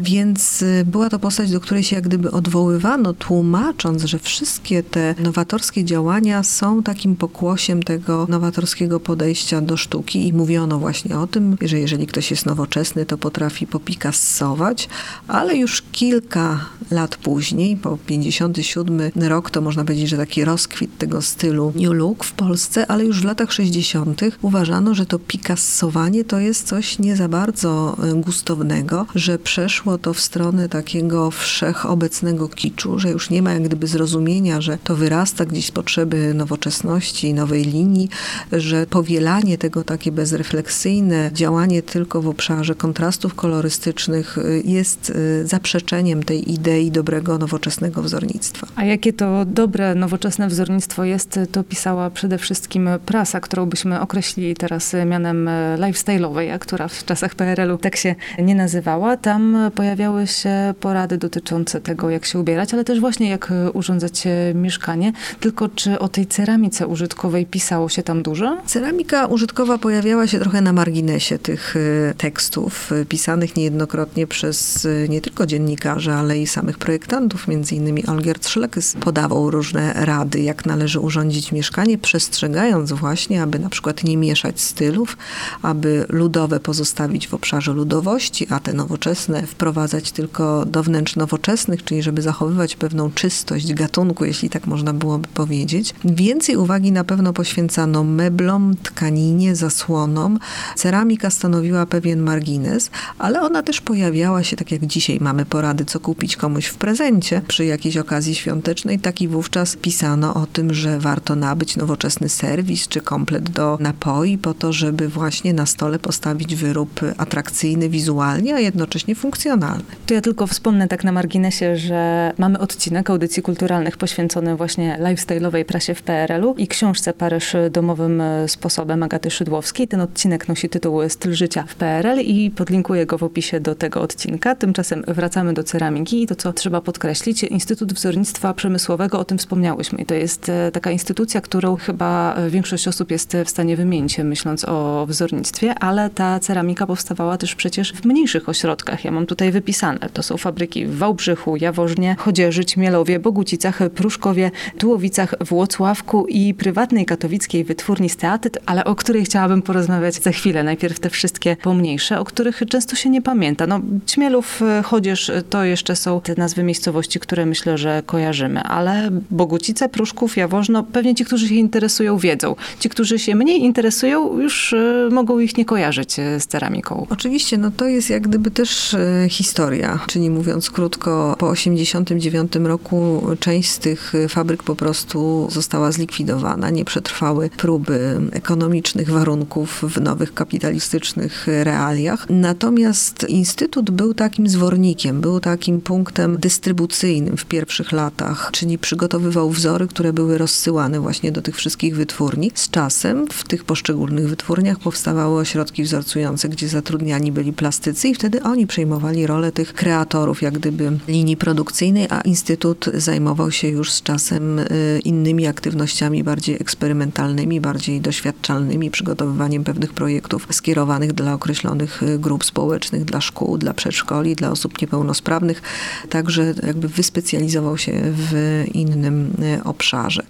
więc 0.07 0.63
y, 0.63 0.85
była 0.87 1.11
to 1.11 1.19
postać, 1.19 1.51
do 1.51 1.61
której 1.61 1.85
się 1.85 1.97
jak 1.97 2.05
gdyby 2.05 2.31
odwoływano, 2.31 3.13
tłumacząc, 3.13 4.05
że 4.05 4.19
wszystkie 4.19 4.83
te 4.83 5.15
nowatorskie 5.19 5.85
działania 5.85 6.43
są 6.43 6.83
takim 6.83 7.17
pokłosiem 7.17 7.83
tego 7.83 8.27
nowatorskiego 8.29 9.01
podejścia 9.01 9.61
do 9.61 9.77
sztuki 9.77 10.29
i 10.29 10.33
mówiono 10.33 10.79
właśnie 10.79 11.19
o 11.19 11.27
tym, 11.27 11.57
że 11.61 11.79
jeżeli 11.79 12.07
ktoś 12.07 12.31
jest 12.31 12.47
nowoczesny, 12.47 13.07
to 13.07 13.19
potrafi 13.19 13.67
popikassować, 13.67 14.89
ale 15.29 15.57
już 15.57 15.83
kilka 15.93 16.67
lat 16.91 17.17
później, 17.17 17.77
po 17.77 17.99
57 18.07 19.01
rok, 19.29 19.51
to 19.51 19.61
można 19.61 19.85
powiedzieć, 19.85 20.09
że 20.09 20.17
taki 20.17 20.45
rozkwit 20.45 20.99
tego 20.99 21.23
stylu 21.23 21.73
New 21.77 21.93
Look 21.93 22.25
w 22.25 22.33
Polsce, 22.33 22.87
ale 22.87 23.05
już 23.05 23.21
w 23.21 23.25
latach 23.25 23.53
60. 23.53 24.21
uważano, 24.43 24.95
że 24.95 25.07
to 25.07 25.19
pikassowanie 25.19 26.25
to 26.25 26.39
jest 26.39 26.67
coś 26.67 26.99
nie 26.99 27.17
za 27.17 27.29
bardzo 27.29 27.97
y, 28.13 28.15
gustownego, 28.15 29.07
że 29.15 29.39
przeszło 29.39 29.96
to 29.99 30.15
w 30.15 30.21
stronę 30.21 30.69
takiego 30.69 31.31
wszechobecnego 31.31 32.49
kiczu, 32.49 32.99
że 32.99 33.11
już 33.11 33.31
nie 33.31 33.43
ma 33.43 33.53
jak 33.53 33.63
gdyby 33.63 33.87
zrozumienia, 33.87 34.61
że 34.61 34.79
to 34.85 34.97
wyrasta 34.97 35.45
gdzieś 35.45 35.67
z 35.67 35.71
potrzeby 35.71 36.35
nowoczesności, 36.35 37.35
nowej 37.35 37.65
linii, 37.65 38.09
że 38.53 38.87
powielanie 38.87 39.59
tego 39.59 39.85
takie 39.85 40.13
bezrefleksyjne 40.13 41.31
działanie 41.33 41.83
tylko 41.83 42.23
w 42.23 42.29
obszarze 42.29 42.75
kontrastów 42.75 43.35
kolorystycznych 43.35 44.39
y, 44.39 44.63
jest 44.65 45.11
y, 45.11 45.47
zaprzeczeniem 45.47 46.23
tej 46.23 46.53
idei 46.53 46.91
dobrego, 46.91 47.39
nowoczesnego 47.39 48.03
wzornictwa. 48.03 48.67
A 48.77 48.85
jakie 48.85 49.13
to 49.13 49.45
dobre, 49.45 49.95
nowoczesne 49.95 50.49
wzornictwo 50.49 51.05
jest, 51.05 51.41
to 51.53 51.65
pisała 51.65 52.11
przede 52.11 52.39
wszystkim 52.39 52.89
prasa, 53.07 53.41
którą 53.41 53.67
byśmy 53.67 54.01
określili 54.01 54.55
teraz 54.55 54.97
mianem 55.07 55.51
lifestyle'owej, 55.77 56.51
a 56.51 56.59
która 56.59 56.89
w 56.89 57.05
czasach 57.05 57.35
PRL-u 57.35 57.79
tak 57.79 57.97
się 57.97 58.15
nie 58.39 58.55
nazywała. 58.55 59.17
Tam 59.17 59.57
pojawiały 59.87 60.27
się 60.27 60.75
porady 60.81 61.19
dotyczące 61.19 61.81
tego, 61.81 62.11
jak 62.11 62.25
się 62.27 62.39
ubierać, 62.39 62.75
ale 62.75 62.85
też 62.85 63.01
właśnie 63.01 63.29
jak 63.29 63.53
urządzać 63.73 64.25
mieszkanie. 64.55 65.13
Tylko 65.41 65.69
czy 65.69 65.99
o 65.99 66.09
tej 66.09 66.27
ceramice 66.27 66.87
użytkowej 66.87 67.47
pisało 67.47 67.89
się 67.89 68.03
tam 68.03 68.23
dużo? 68.23 68.59
Ceramika 68.67 69.27
użytkowa 69.27 69.79
pojawiała 69.79 70.27
się 70.27 70.39
trochę 70.39 70.61
na 70.61 70.73
marginesie 70.73 71.39
tych 71.39 71.77
y, 71.77 72.15
tekstów, 72.19 72.91
pisanych 73.09 73.57
niejednokrotnie 73.57 74.27
przez 74.27 74.89
nie 75.09 75.21
tylko 75.21 75.47
dziennikarzy, 75.47 76.13
ale 76.13 76.39
i 76.39 76.47
samych 76.47 76.79
projektantów. 76.79 77.49
Między 77.49 77.75
innymi 77.75 78.07
Olgierd 78.07 78.49
Szlekys 78.49 78.97
podawał 79.01 79.51
różne 79.51 79.93
rady, 79.93 80.41
jak 80.41 80.67
należy 80.67 81.01
urządzić 81.01 81.53
mieszkanie, 81.53 81.99
przestrzegając 81.99 82.93
właśnie, 82.93 83.43
aby 83.43 83.59
na 83.59 83.69
przykład 83.69 84.05
nie 84.05 84.17
mieszać 84.17 84.61
stylów, 84.61 85.17
aby 85.63 86.07
ludowe 86.09 86.61
pozostawić 86.61 87.29
w 87.29 87.35
obszarze 87.35 87.73
ludowości, 87.73 88.47
a 88.51 88.61
te 88.61 88.73
nowoczesne 88.73 89.47
wprowadzić 89.47 89.76
sprowadzać 89.77 90.13
tylko 90.13 90.65
do 90.67 90.83
wnętrz 90.83 91.17
nowoczesnych, 91.17 91.85
czyli 91.85 92.03
żeby 92.03 92.23
zachowywać 92.23 92.77
pewną 92.77 93.11
czystość 93.11 93.75
gatunku, 93.75 94.25
jeśli 94.25 94.51
tak 94.51 94.67
można 94.67 94.93
byłoby 94.93 95.29
powiedzieć. 95.29 95.95
Więcej 96.05 96.57
uwagi 96.57 96.93
na 96.93 97.05
pewno 97.05 97.33
poświęcano 97.33 98.05
meblom, 98.05 98.77
tkaninie, 98.83 99.57
zasłonom. 99.57 100.39
Ceramika 100.77 101.31
stanowiła 101.31 101.87
pewien 101.87 102.21
margines, 102.21 102.91
ale 103.19 103.43
ona 103.43 103.63
też 103.63 103.81
pojawiała 103.81 104.43
się, 104.43 104.57
tak 104.57 104.73
jak 104.73 104.87
dzisiaj 104.87 105.19
mamy 105.21 105.45
porady, 105.45 105.85
co 105.85 106.01
kupić 106.01 106.37
komuś 106.37 106.67
w 106.67 106.77
prezencie 106.77 107.43
przy 107.49 107.65
jakiejś 107.65 107.97
okazji 107.97 108.35
świątecznej, 108.35 108.99
tak 108.99 109.21
i 109.21 109.29
wówczas 109.29 109.77
pisano 109.77 110.35
o 110.35 110.47
tym, 110.47 110.75
że 110.75 110.99
warto 110.99 111.35
nabyć 111.37 111.77
nowoczesny 111.77 112.29
serwis 112.29 112.89
czy 112.89 113.01
komplet 113.01 113.51
do 113.51 113.79
napoi 113.81 114.39
po 114.39 114.55
to, 114.55 114.73
żeby 114.73 115.09
właśnie 115.09 115.55
na 115.55 115.67
stole 115.67 115.99
postawić 115.99 116.55
wyrób 116.55 117.01
atrakcyjny 117.19 117.89
wizualnie, 117.89 118.55
a 118.55 118.61
jednocześnie 118.61 119.15
funkcjonalny. 119.15 119.66
To 120.07 120.15
ja 120.15 120.21
tylko 120.21 120.47
wspomnę 120.47 120.89
tak 120.89 121.05
na 121.05 121.13
marginesie, 121.13 121.77
że 121.77 122.33
mamy 122.39 122.59
odcinek 122.59 123.11
audycji 123.11 123.43
kulturalnych 123.43 123.97
poświęcony 123.97 124.57
właśnie 124.57 124.99
lifestyle'owej 125.01 125.65
prasie 125.65 125.95
w 125.95 126.03
PRL-u 126.03 126.55
i 126.55 126.69
książce 126.69 127.13
Paryż 127.13 127.57
domowym 127.71 128.23
sposobem 128.47 129.03
Agaty 129.03 129.31
Szydłowskiej. 129.31 129.89
Ten 129.89 130.01
odcinek 130.01 130.49
nosi 130.49 130.69
tytuł 130.69 131.09
Styl 131.09 131.35
życia 131.35 131.65
w 131.69 131.75
PRL 131.75 132.21
i 132.21 132.51
podlinkuję 132.51 133.07
go 133.07 133.19
w 133.19 133.23
opisie 133.23 133.61
do 133.61 133.75
tego 133.75 134.01
odcinka. 134.01 134.55
Tymczasem 134.55 135.05
wracamy 135.09 135.55
do 135.55 135.65
ceramiki 135.65 136.23
i 136.23 136.27
to, 136.27 136.35
co 136.35 136.53
trzeba 136.53 136.81
podkreślić, 136.81 137.43
Instytut 137.43 137.93
Wzornictwa 137.93 138.55
Przemysłowego, 138.55 139.19
o 139.19 139.25
tym 139.25 139.39
wspomniałyśmy. 139.39 140.03
I 140.03 140.07
to 140.07 140.15
jest 140.15 140.49
e, 140.49 140.71
taka 140.73 140.91
instytucja, 140.91 141.41
którą 141.41 141.77
chyba 141.77 142.35
e, 142.35 142.51
większość 142.51 142.89
osób 142.89 143.11
jest 143.11 143.37
w 143.45 143.51
stanie 143.51 143.77
wymienić, 143.77 144.19
myśląc 144.19 144.65
o 144.65 145.07
wzornictwie, 145.09 145.75
ale 145.75 146.11
ta 146.11 146.41
ceramika 146.41 146.87
powstawała 146.87 147.39
też 147.39 147.55
przecież 147.55 147.93
w 147.93 148.05
mniejszych 148.05 148.49
ośrodkach. 148.49 149.05
Ja 149.05 149.11
mam 149.11 149.27
tutaj 149.27 149.53
wypisane. 149.57 149.99
To 150.13 150.23
są 150.23 150.37
fabryki 150.37 150.87
w 150.87 150.99
Wałbrzychu, 150.99 151.57
Jaworznie, 151.57 152.17
Chodzieży, 152.19 152.63
Mielowie, 152.77 153.19
Bogucicach, 153.19 153.81
Pruszkowie, 153.95 154.51
Tułowicach, 154.79 155.35
Włocławku 155.41 156.27
i 156.29 156.55
prywatnej 156.55 157.07
katowickiej 157.07 157.65
wytwórni 157.65 158.09
Steatyt, 158.09 158.59
ale 158.67 158.85
o 158.85 158.95
której 158.95 159.25
chciałabym 159.25 159.63
porozmawiać 159.63 160.15
za 160.15 160.33
chwilę. 160.33 160.63
Najpierw 160.63 161.01
te 161.01 161.11
wszystkie 161.11 161.57
pomniejsze, 161.63 162.21
o 162.21 162.25
których 162.25 162.63
często 162.69 162.97
się 162.97 163.11
nie 163.11 163.23
pamięta. 163.23 163.67
No, 163.67 163.81
Ćmielów, 164.07 164.61
Chodzież 164.85 165.31
to 165.51 165.65
jeszcze 165.65 165.97
są 165.97 166.21
te 166.21 166.35
nazwy 166.35 166.63
miejscowości, 166.63 167.21
które 167.21 167.47
myślę, 167.47 167.79
że 167.79 168.03
kojarzymy, 168.07 168.63
ale 168.63 169.11
Bogucice, 169.31 169.89
Pruszków, 169.89 170.37
Jaworzno, 170.37 170.83
pewnie 170.83 171.15
ci, 171.15 171.25
którzy 171.25 171.49
się 171.49 171.55
interesują, 171.55 172.19
wiedzą. 172.19 172.57
Ci, 172.81 172.89
którzy 172.89 173.19
się 173.19 173.35
mniej 173.35 173.63
interesują, 173.65 174.41
już 174.41 174.73
e, 174.73 175.09
mogą 175.11 175.39
ich 175.39 175.57
nie 175.57 175.65
kojarzyć 175.65 176.19
e, 176.19 176.41
z 176.41 176.47
ceramiką. 176.47 177.07
Oczywiście, 177.11 177.59
no 177.59 177.71
to 177.71 177.87
jest 177.87 178.11
jak 178.11 178.23
gdyby 178.29 178.51
też 178.51 178.95
e, 178.95 179.31
historia, 179.47 179.99
czyli 180.07 180.31
mówiąc 180.31 180.71
krótko, 180.71 181.37
po 181.39 181.49
89 181.49 182.53
roku 182.57 183.23
część 183.41 183.71
z 183.71 183.79
tych 183.79 184.13
fabryk 184.29 184.63
po 184.63 184.77
prostu 184.77 185.49
została 185.51 185.93
zlikwidowana. 185.93 186.71
Nie 186.71 186.85
przetrwały 186.85 187.51
próby 187.57 188.21
ekonomicznych 188.33 189.11
warunków 189.11 189.83
w 189.83 190.01
nowych 190.01 190.35
kapitalistycznych 190.35 191.47
realiach. 191.47 192.27
Natomiast 192.31 193.29
Instytut 193.29 193.91
był 193.91 194.15
takim 194.15 194.49
zwornikiem, 194.49 195.21
był 195.21 195.41
takim 195.41 195.81
punktem 195.81 196.37
dystrybucyjnym 196.37 197.37
w 197.37 197.45
pierwszych 197.45 197.93
latach, 197.93 198.51
czyli 198.53 198.79
przygotowywał 198.79 199.51
wzory, 199.51 199.89
które 199.89 200.13
były 200.13 200.39
rozsyłane 200.39 201.01
właśnie 201.01 201.33
do 201.33 201.43
tych 201.43 201.57
wszystkich 201.57 201.97
wytwórni. 201.97 202.51
Z 202.55 202.71
czasem 202.71 203.27
w 203.33 203.45
tych 203.45 203.65
poszczególnych 203.65 204.29
wytwórniach 204.29 204.79
powstawały 204.79 205.41
ośrodki 205.41 205.83
wzorcujące, 205.83 206.49
gdzie 206.49 206.69
zatrudniani 206.69 207.33
byli 207.33 207.53
plastycy 207.53 208.09
i 208.09 208.15
wtedy 208.15 208.43
oni 208.43 208.67
przejmowali 208.67 209.26
rolę 209.27 209.53
tych 209.53 209.75
kreatorów, 209.75 210.43
jak 210.43 210.55
gdyby 210.55 210.99
linii 211.09 211.37
produkcyjnej, 211.37 212.07
a 212.11 212.21
Instytut 212.21 212.91
zajmował 212.95 213.51
się 213.51 213.69
już 213.69 213.93
z 213.93 214.03
czasem 214.03 214.59
y, 214.59 215.01
innymi 215.05 215.47
aktywnościami 215.47 216.25
bardziej 216.25 216.57
eksperymentalnymi, 216.61 217.61
bardziej 217.61 218.01
doświadczalnymi, 218.01 218.91
przygotowywaniem 218.91 219.65
pewnych 219.65 219.93
projektów 219.93 220.47
skierowanych 220.51 221.13
dla 221.13 221.35
określonych 221.35 222.03
y, 222.03 222.19
grup 222.19 222.45
społecznych, 222.45 223.05
dla 223.05 223.21
szkół, 223.21 223.59
dla 223.59 223.75
przedszkoli, 223.75 224.37
dla 224.37 224.51
osób 224.51 224.83
niepełnosprawnych. 224.83 225.63
Także 226.09 226.55
jakby 226.67 226.89
wyspecjalizował 226.89 227.79
się 227.79 227.93
w 228.03 228.65
innym 228.75 229.33
y, 229.59 229.65
obszarze. 229.65 230.23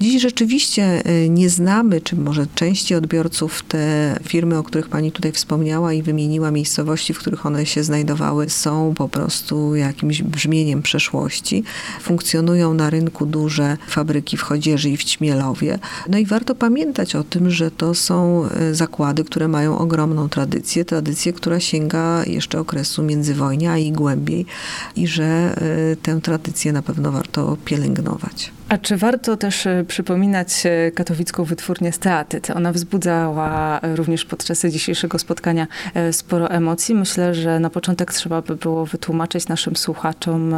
Dziś 0.00 0.22
rzeczywiście 0.22 1.02
nie 1.28 1.50
znamy, 1.50 2.00
czy 2.00 2.16
może 2.16 2.46
części 2.54 2.94
odbiorców 2.94 3.62
te 3.68 4.16
firmy, 4.22 4.58
o 4.58 4.62
których 4.62 4.88
pani 4.88 5.12
tutaj 5.12 5.32
wspomniała 5.32 5.92
i 5.92 6.02
wymieniła 6.02 6.50
miejscowości, 6.50 7.14
w 7.14 7.18
których 7.18 7.46
one 7.46 7.66
się 7.66 7.84
znajdowały, 7.84 8.37
są 8.48 8.94
po 8.96 9.08
prostu 9.08 9.74
jakimś 9.74 10.22
brzmieniem 10.22 10.82
przeszłości. 10.82 11.64
Funkcjonują 12.00 12.74
na 12.74 12.90
rynku 12.90 13.26
duże 13.26 13.76
fabryki 13.88 14.36
w 14.36 14.42
Chodzieży 14.42 14.90
i 14.90 14.96
w 14.96 15.04
Ćmielowie. 15.04 15.78
No 16.08 16.18
i 16.18 16.26
warto 16.26 16.54
pamiętać 16.54 17.16
o 17.16 17.24
tym, 17.24 17.50
że 17.50 17.70
to 17.70 17.94
są 17.94 18.44
e, 18.44 18.74
zakłady, 18.74 19.24
które 19.24 19.48
mają 19.48 19.78
ogromną 19.78 20.28
tradycję, 20.28 20.84
tradycję, 20.84 21.32
która 21.32 21.60
sięga 21.60 22.24
jeszcze 22.24 22.60
okresu 22.60 23.02
międzywojnia 23.02 23.78
i 23.78 23.92
głębiej 23.92 24.46
i 24.96 25.06
że 25.06 25.24
e, 25.24 25.96
tę 25.96 26.20
tradycję 26.20 26.72
na 26.72 26.82
pewno 26.82 27.12
warto 27.12 27.56
pielęgnować. 27.64 28.57
A 28.68 28.78
czy 28.78 28.96
warto 28.96 29.36
też 29.36 29.66
e, 29.66 29.84
przypominać 29.88 30.66
e, 30.66 30.90
katowicką 30.90 31.44
wytwórnię 31.44 31.92
Steatyt? 31.92 32.50
Ona 32.50 32.72
wzbudzała 32.72 33.80
e, 33.80 33.96
również 33.96 34.24
podczas 34.24 34.66
dzisiejszego 34.66 35.18
spotkania 35.18 35.66
sporo 36.12 36.50
emocji. 36.50 36.94
Myślę, 36.94 37.34
że 37.34 37.60
na 37.60 37.70
początek 37.70 38.12
trzeba 38.12 38.42
by 38.42 38.56
było 38.56 38.86
wytłumaczyć 38.86 39.48
naszym 39.48 39.76
słuchaczom 39.76 40.54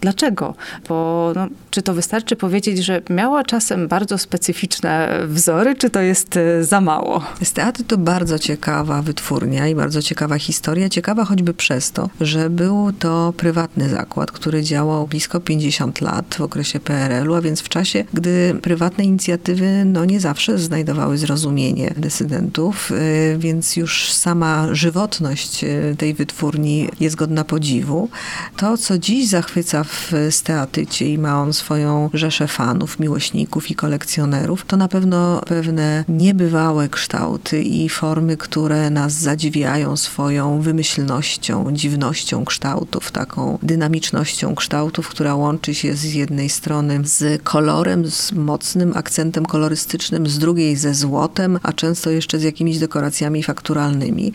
dlaczego. 0.00 0.54
Bo 0.88 1.32
no, 1.34 1.46
czy 1.70 1.82
to 1.82 1.94
wystarczy 1.94 2.36
powiedzieć, 2.36 2.78
że 2.78 3.02
miała 3.10 3.44
czasem 3.44 3.88
bardzo 3.88 4.18
specyficzne 4.18 5.20
wzory, 5.26 5.76
czy 5.76 5.90
to 5.90 6.00
jest 6.00 6.38
za 6.60 6.80
mało? 6.80 7.24
Steatyt 7.42 7.86
to 7.86 7.98
bardzo 7.98 8.38
ciekawa 8.38 9.02
wytwórnia 9.02 9.68
i 9.68 9.74
bardzo 9.74 10.02
ciekawa 10.02 10.38
historia. 10.38 10.88
Ciekawa 10.88 11.24
choćby 11.24 11.54
przez 11.54 11.92
to, 11.92 12.10
że 12.20 12.50
był 12.50 12.92
to 12.92 13.32
prywatny 13.36 13.88
zakład, 13.88 14.32
który 14.32 14.62
działał 14.62 15.06
blisko 15.06 15.40
50 15.40 16.00
lat 16.00 16.34
w 16.38 16.40
okresie 16.40 16.80
PRL-u, 16.80 17.34
a 17.34 17.40
więc 17.40 17.51
więc 17.52 17.60
w 17.60 17.68
czasie, 17.68 18.04
gdy 18.14 18.58
prywatne 18.62 19.04
inicjatywy 19.04 19.84
no 19.84 20.04
nie 20.04 20.20
zawsze 20.20 20.58
znajdowały 20.58 21.18
zrozumienie 21.18 21.94
decydentów, 21.96 22.90
y, 22.90 23.36
więc 23.38 23.76
już 23.76 24.12
sama 24.12 24.74
żywotność 24.74 25.64
y, 25.64 25.96
tej 25.98 26.14
wytwórni 26.14 26.88
jest 27.00 27.16
godna 27.16 27.44
podziwu. 27.44 28.08
To, 28.56 28.78
co 28.78 28.98
dziś 28.98 29.28
zachwyca 29.28 29.84
w 29.84 30.12
Steatycie 30.30 31.12
i 31.12 31.18
ma 31.18 31.42
on 31.42 31.52
swoją 31.52 32.10
rzeszę 32.14 32.48
fanów, 32.48 32.98
miłośników 32.98 33.70
i 33.70 33.74
kolekcjonerów, 33.74 34.64
to 34.66 34.76
na 34.76 34.88
pewno 34.88 35.40
pewne 35.46 36.04
niebywałe 36.08 36.88
kształty 36.88 37.62
i 37.62 37.88
formy, 37.88 38.36
które 38.36 38.90
nas 38.90 39.12
zadziwiają 39.12 39.96
swoją 39.96 40.60
wymyślnością, 40.60 41.72
dziwnością 41.72 42.44
kształtów, 42.44 43.10
taką 43.10 43.58
dynamicznością 43.62 44.54
kształtów, 44.54 45.08
która 45.08 45.34
łączy 45.34 45.74
się 45.74 45.94
z 45.94 46.14
jednej 46.14 46.48
strony 46.48 47.00
z 47.04 47.41
kolorem, 47.44 48.10
z 48.10 48.32
mocnym 48.32 48.92
akcentem 48.96 49.46
kolorystycznym, 49.46 50.26
z 50.26 50.38
drugiej 50.38 50.76
ze 50.76 50.94
złotem, 50.94 51.58
a 51.62 51.72
często 51.72 52.10
jeszcze 52.10 52.38
z 52.38 52.42
jakimiś 52.42 52.78
dekoracjami 52.78 53.42
fakturalnymi. 53.42 54.32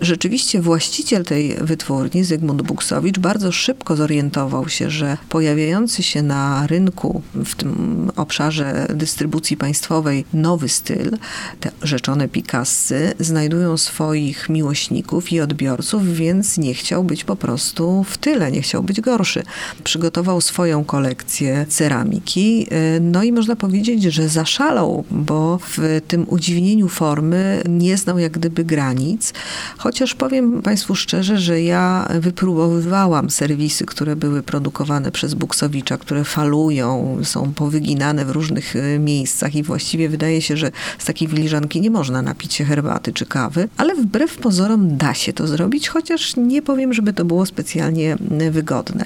Rzeczywiście 0.00 0.60
właściciel 0.60 1.24
tej 1.24 1.54
wytwórni, 1.60 2.24
Zygmunt 2.24 2.62
Buksowicz, 2.62 3.18
bardzo 3.18 3.52
szybko 3.52 3.96
zorientował 3.96 4.68
się, 4.68 4.90
że 4.90 5.16
pojawiający 5.28 6.02
się 6.02 6.22
na 6.22 6.66
rynku 6.66 7.22
w 7.34 7.54
tym 7.54 8.10
obszarze 8.16 8.86
dystrybucji 8.94 9.56
państwowej 9.56 10.24
nowy 10.32 10.68
styl, 10.68 11.18
te 11.60 11.70
rzeczone 11.82 12.28
Picassy, 12.28 13.14
znajdują 13.20 13.76
swoich 13.76 14.48
miłośników 14.48 15.32
i 15.32 15.40
odbiorców, 15.40 16.14
więc 16.14 16.58
nie 16.58 16.74
chciał 16.74 17.04
być 17.04 17.24
po 17.24 17.36
prostu 17.36 18.04
w 18.04 18.18
tyle, 18.18 18.52
nie 18.52 18.62
chciał 18.62 18.82
być 18.82 19.00
gorszy. 19.00 19.42
Przygotował 19.84 20.40
swoją 20.40 20.84
kolekcję 20.84 21.66
ceramiki, 21.68 22.49
Y, 22.50 23.00
no 23.00 23.22
i 23.22 23.32
można 23.32 23.56
powiedzieć, 23.56 24.02
że 24.02 24.28
zaszalał, 24.28 25.04
bo 25.10 25.58
w 25.58 26.00
tym 26.08 26.26
udziwnieniu 26.28 26.88
formy 26.88 27.62
nie 27.68 27.96
znał 27.96 28.18
jak 28.18 28.32
gdyby 28.32 28.64
granic. 28.64 29.32
Chociaż 29.78 30.14
powiem 30.14 30.62
Państwu 30.62 30.94
szczerze, 30.94 31.38
że 31.38 31.62
ja 31.62 32.08
wypróbowywałam 32.20 33.30
serwisy, 33.30 33.86
które 33.86 34.16
były 34.16 34.42
produkowane 34.42 35.10
przez 35.12 35.34
Buksowicza, 35.34 35.98
które 35.98 36.24
falują, 36.24 37.18
są 37.22 37.52
powyginane 37.54 38.24
w 38.24 38.30
różnych 38.30 38.76
y, 38.76 38.98
miejscach 38.98 39.54
i 39.54 39.62
właściwie 39.62 40.08
wydaje 40.08 40.42
się, 40.42 40.56
że 40.56 40.70
z 40.98 41.04
takiej 41.04 41.28
filiżanki 41.28 41.80
nie 41.80 41.90
można 41.90 42.22
napić 42.22 42.54
się 42.54 42.64
herbaty 42.64 43.12
czy 43.12 43.26
kawy, 43.26 43.68
ale 43.76 43.94
wbrew 43.94 44.36
pozorom 44.36 44.96
da 44.96 45.14
się 45.14 45.32
to 45.32 45.46
zrobić, 45.46 45.88
chociaż 45.88 46.36
nie 46.36 46.62
powiem, 46.62 46.94
żeby 46.94 47.12
to 47.12 47.24
było 47.24 47.46
specjalnie 47.46 48.16
y, 48.40 48.50
wygodne. 48.50 49.04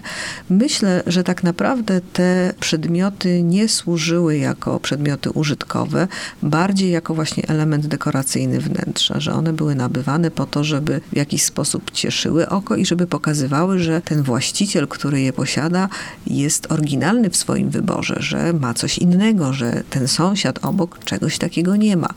Myślę, 0.50 1.02
że 1.06 1.24
tak 1.24 1.42
naprawdę 1.42 2.00
te 2.12 2.54
przedmioty 2.60 3.33
nie 3.42 3.68
służyły 3.68 4.36
jako 4.36 4.80
przedmioty 4.80 5.30
użytkowe, 5.30 6.08
bardziej 6.42 6.90
jako 6.90 7.14
właśnie 7.14 7.48
element 7.48 7.86
dekoracyjny 7.86 8.60
wnętrza, 8.60 9.20
że 9.20 9.32
one 9.32 9.52
były 9.52 9.74
nabywane 9.74 10.30
po 10.30 10.46
to, 10.46 10.64
żeby 10.64 11.00
w 11.12 11.16
jakiś 11.16 11.42
sposób 11.42 11.90
cieszyły 11.90 12.48
oko 12.48 12.76
i 12.76 12.86
żeby 12.86 13.06
pokazywały, 13.06 13.78
że 13.78 14.00
ten 14.00 14.22
właściciel, 14.22 14.88
który 14.88 15.20
je 15.20 15.32
posiada, 15.32 15.88
jest 16.26 16.72
oryginalny 16.72 17.30
w 17.30 17.36
swoim 17.36 17.70
wyborze, 17.70 18.16
że 18.18 18.52
ma 18.52 18.74
coś 18.74 18.98
innego, 18.98 19.52
że 19.52 19.82
ten 19.90 20.08
sąsiad 20.08 20.64
obok 20.64 21.04
czegoś 21.04 21.38
takiego 21.38 21.76
nie 21.76 21.96
ma. 21.96 22.08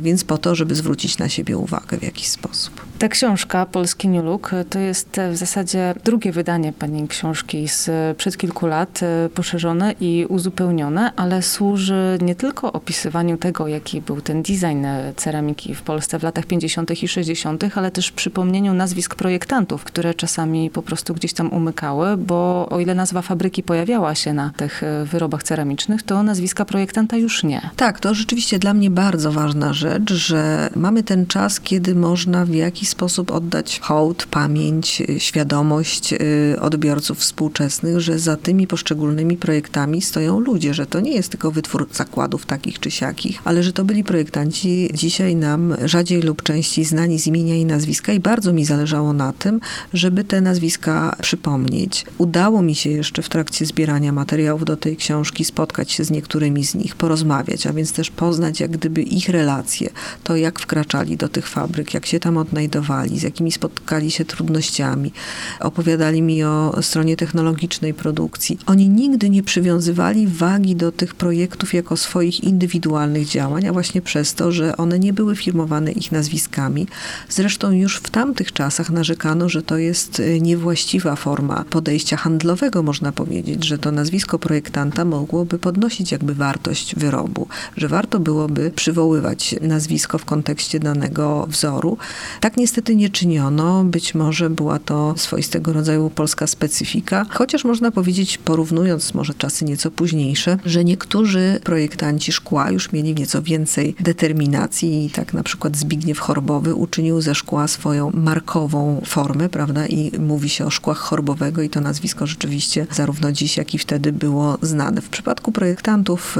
Więc 0.00 0.24
po 0.24 0.38
to, 0.38 0.54
żeby 0.54 0.74
zwrócić 0.74 1.18
na 1.18 1.28
siebie 1.28 1.58
uwagę 1.58 1.98
w 1.98 2.02
jakiś 2.02 2.28
sposób. 2.28 2.93
Ta 3.04 3.08
książka, 3.08 3.66
Polski 3.66 4.08
New 4.08 4.24
Look, 4.24 4.50
to 4.70 4.78
jest 4.78 5.20
w 5.32 5.36
zasadzie 5.36 5.94
drugie 6.04 6.32
wydanie 6.32 6.72
pani 6.72 7.08
książki 7.08 7.68
z 7.68 7.90
przed 8.16 8.36
kilku 8.36 8.66
lat, 8.66 9.00
e, 9.02 9.28
poszerzone 9.28 9.94
i 10.00 10.26
uzupełnione, 10.28 11.12
ale 11.16 11.42
służy 11.42 12.18
nie 12.22 12.34
tylko 12.34 12.72
opisywaniu 12.72 13.36
tego, 13.36 13.68
jaki 13.68 14.00
był 14.00 14.20
ten 14.20 14.42
design 14.42 14.86
ceramiki 15.16 15.74
w 15.74 15.82
Polsce 15.82 16.18
w 16.18 16.22
latach 16.22 16.46
50. 16.46 17.02
i 17.02 17.08
60., 17.08 17.76
ale 17.78 17.90
też 17.90 18.12
przypomnieniu 18.12 18.74
nazwisk 18.74 19.14
projektantów, 19.14 19.84
które 19.84 20.14
czasami 20.14 20.70
po 20.70 20.82
prostu 20.82 21.14
gdzieś 21.14 21.32
tam 21.32 21.52
umykały, 21.52 22.16
bo 22.16 22.68
o 22.70 22.80
ile 22.80 22.94
nazwa 22.94 23.22
fabryki 23.22 23.62
pojawiała 23.62 24.14
się 24.14 24.32
na 24.32 24.50
tych 24.56 24.82
e, 24.82 25.04
wyrobach 25.04 25.42
ceramicznych, 25.42 26.02
to 26.02 26.22
nazwiska 26.22 26.64
projektanta 26.64 27.16
już 27.16 27.44
nie. 27.44 27.70
Tak, 27.76 28.00
to 28.00 28.14
rzeczywiście 28.14 28.58
dla 28.58 28.74
mnie 28.74 28.90
bardzo 28.90 29.32
ważna 29.32 29.72
rzecz, 29.72 30.12
że 30.12 30.70
mamy 30.76 31.02
ten 31.02 31.26
czas, 31.26 31.60
kiedy 31.60 31.94
można 31.94 32.44
w 32.44 32.54
jakiś 32.54 32.93
sposób 32.94 33.30
oddać 33.30 33.80
hołd, 33.80 34.26
pamięć, 34.30 35.02
świadomość 35.18 36.12
y, 36.12 36.56
odbiorców 36.60 37.18
współczesnych, 37.18 38.00
że 38.00 38.18
za 38.18 38.36
tymi 38.36 38.66
poszczególnymi 38.66 39.36
projektami 39.36 40.02
stoją 40.02 40.40
ludzie, 40.40 40.74
że 40.74 40.86
to 40.86 41.00
nie 41.00 41.12
jest 41.12 41.28
tylko 41.28 41.50
wytwór 41.50 41.88
zakładów 41.92 42.46
takich 42.46 42.78
czy 42.78 42.90
siakich, 42.90 43.40
ale 43.44 43.62
że 43.62 43.72
to 43.72 43.84
byli 43.84 44.04
projektanci 44.04 44.90
dzisiaj 44.94 45.36
nam 45.36 45.74
rzadziej 45.84 46.22
lub 46.22 46.42
częściej 46.42 46.84
znani 46.84 47.18
z 47.18 47.26
imienia 47.26 47.56
i 47.56 47.64
nazwiska 47.64 48.12
i 48.12 48.20
bardzo 48.20 48.52
mi 48.52 48.64
zależało 48.64 49.12
na 49.12 49.32
tym, 49.32 49.60
żeby 49.92 50.24
te 50.24 50.40
nazwiska 50.40 51.16
przypomnieć. 51.22 52.04
Udało 52.18 52.62
mi 52.62 52.74
się 52.74 52.90
jeszcze 52.90 53.22
w 53.22 53.28
trakcie 53.28 53.66
zbierania 53.66 54.12
materiałów 54.12 54.64
do 54.64 54.76
tej 54.76 54.96
książki 54.96 55.44
spotkać 55.44 55.92
się 55.92 56.04
z 56.04 56.10
niektórymi 56.10 56.64
z 56.64 56.74
nich, 56.74 56.96
porozmawiać, 56.96 57.66
a 57.66 57.72
więc 57.72 57.92
też 57.92 58.10
poznać 58.10 58.60
jak 58.60 58.70
gdyby 58.70 59.02
ich 59.02 59.28
relacje, 59.28 59.90
to 60.24 60.36
jak 60.36 60.60
wkraczali 60.60 61.16
do 61.16 61.28
tych 61.28 61.48
fabryk, 61.48 61.94
jak 61.94 62.06
się 62.06 62.20
tam 62.20 62.36
odnajdowali, 62.36 62.73
z 63.18 63.22
jakimi 63.22 63.52
spotkali 63.52 64.10
się 64.10 64.24
trudnościami. 64.24 65.12
Opowiadali 65.60 66.22
mi 66.22 66.44
o 66.44 66.82
stronie 66.82 67.16
technologicznej 67.16 67.94
produkcji. 67.94 68.58
Oni 68.66 68.88
nigdy 68.88 69.30
nie 69.30 69.42
przywiązywali 69.42 70.26
wagi 70.26 70.76
do 70.76 70.92
tych 70.92 71.14
projektów 71.14 71.74
jako 71.74 71.96
swoich 71.96 72.44
indywidualnych 72.44 73.26
działań, 73.28 73.66
a 73.66 73.72
właśnie 73.72 74.02
przez 74.02 74.34
to, 74.34 74.52
że 74.52 74.76
one 74.76 74.98
nie 74.98 75.12
były 75.12 75.36
firmowane 75.36 75.92
ich 75.92 76.12
nazwiskami. 76.12 76.86
Zresztą 77.28 77.70
już 77.70 77.96
w 77.96 78.10
tamtych 78.10 78.52
czasach 78.52 78.90
narzekano, 78.90 79.48
że 79.48 79.62
to 79.62 79.78
jest 79.78 80.20
e, 80.20 80.40
niewłaściwa 80.40 81.16
forma 81.16 81.64
podejścia 81.70 82.16
handlowego, 82.16 82.82
można 82.82 83.12
powiedzieć, 83.12 83.64
że 83.64 83.78
to 83.78 83.90
nazwisko 83.90 84.38
projektanta 84.38 85.04
mogłoby 85.04 85.58
podnosić 85.58 86.12
jakby 86.12 86.34
wartość 86.34 86.96
wyrobu, 86.96 87.48
że 87.76 87.88
warto 87.88 88.20
byłoby 88.20 88.72
przywoływać 88.76 89.54
nazwisko 89.60 90.18
w 90.18 90.24
kontekście 90.24 90.80
danego 90.80 91.46
wzoru. 91.48 91.98
Tak 92.40 92.56
niestety 92.64 92.96
nie 92.96 93.08
czyniono. 93.08 93.84
Być 93.84 94.14
może 94.14 94.50
była 94.50 94.78
to 94.78 95.14
swoistego 95.16 95.72
rodzaju 95.72 96.10
polska 96.10 96.46
specyfika, 96.46 97.26
chociaż 97.30 97.64
można 97.64 97.90
powiedzieć, 97.90 98.38
porównując 98.38 99.14
może 99.14 99.34
czasy 99.34 99.64
nieco 99.64 99.90
późniejsze, 99.90 100.58
że 100.64 100.84
niektórzy 100.84 101.60
projektanci 101.64 102.32
szkła 102.32 102.70
już 102.70 102.92
mieli 102.92 103.14
nieco 103.14 103.42
więcej 103.42 103.94
determinacji 104.00 105.06
i 105.06 105.10
tak 105.10 105.32
na 105.32 105.42
przykład 105.42 105.76
Zbigniew 105.76 106.18
Chorbowy 106.18 106.74
uczynił 106.74 107.20
ze 107.20 107.34
szkła 107.34 107.68
swoją 107.68 108.10
markową 108.14 109.02
formę, 109.06 109.48
prawda, 109.48 109.86
i 109.86 110.18
mówi 110.18 110.48
się 110.48 110.66
o 110.66 110.70
szkłach 110.70 110.98
Chorbowego 110.98 111.62
i 111.62 111.68
to 111.68 111.80
nazwisko 111.80 112.26
rzeczywiście 112.26 112.86
zarówno 112.90 113.32
dziś, 113.32 113.56
jak 113.56 113.74
i 113.74 113.78
wtedy 113.78 114.12
było 114.12 114.58
znane. 114.62 115.00
W 115.00 115.08
przypadku 115.08 115.52
projektantów 115.52 116.38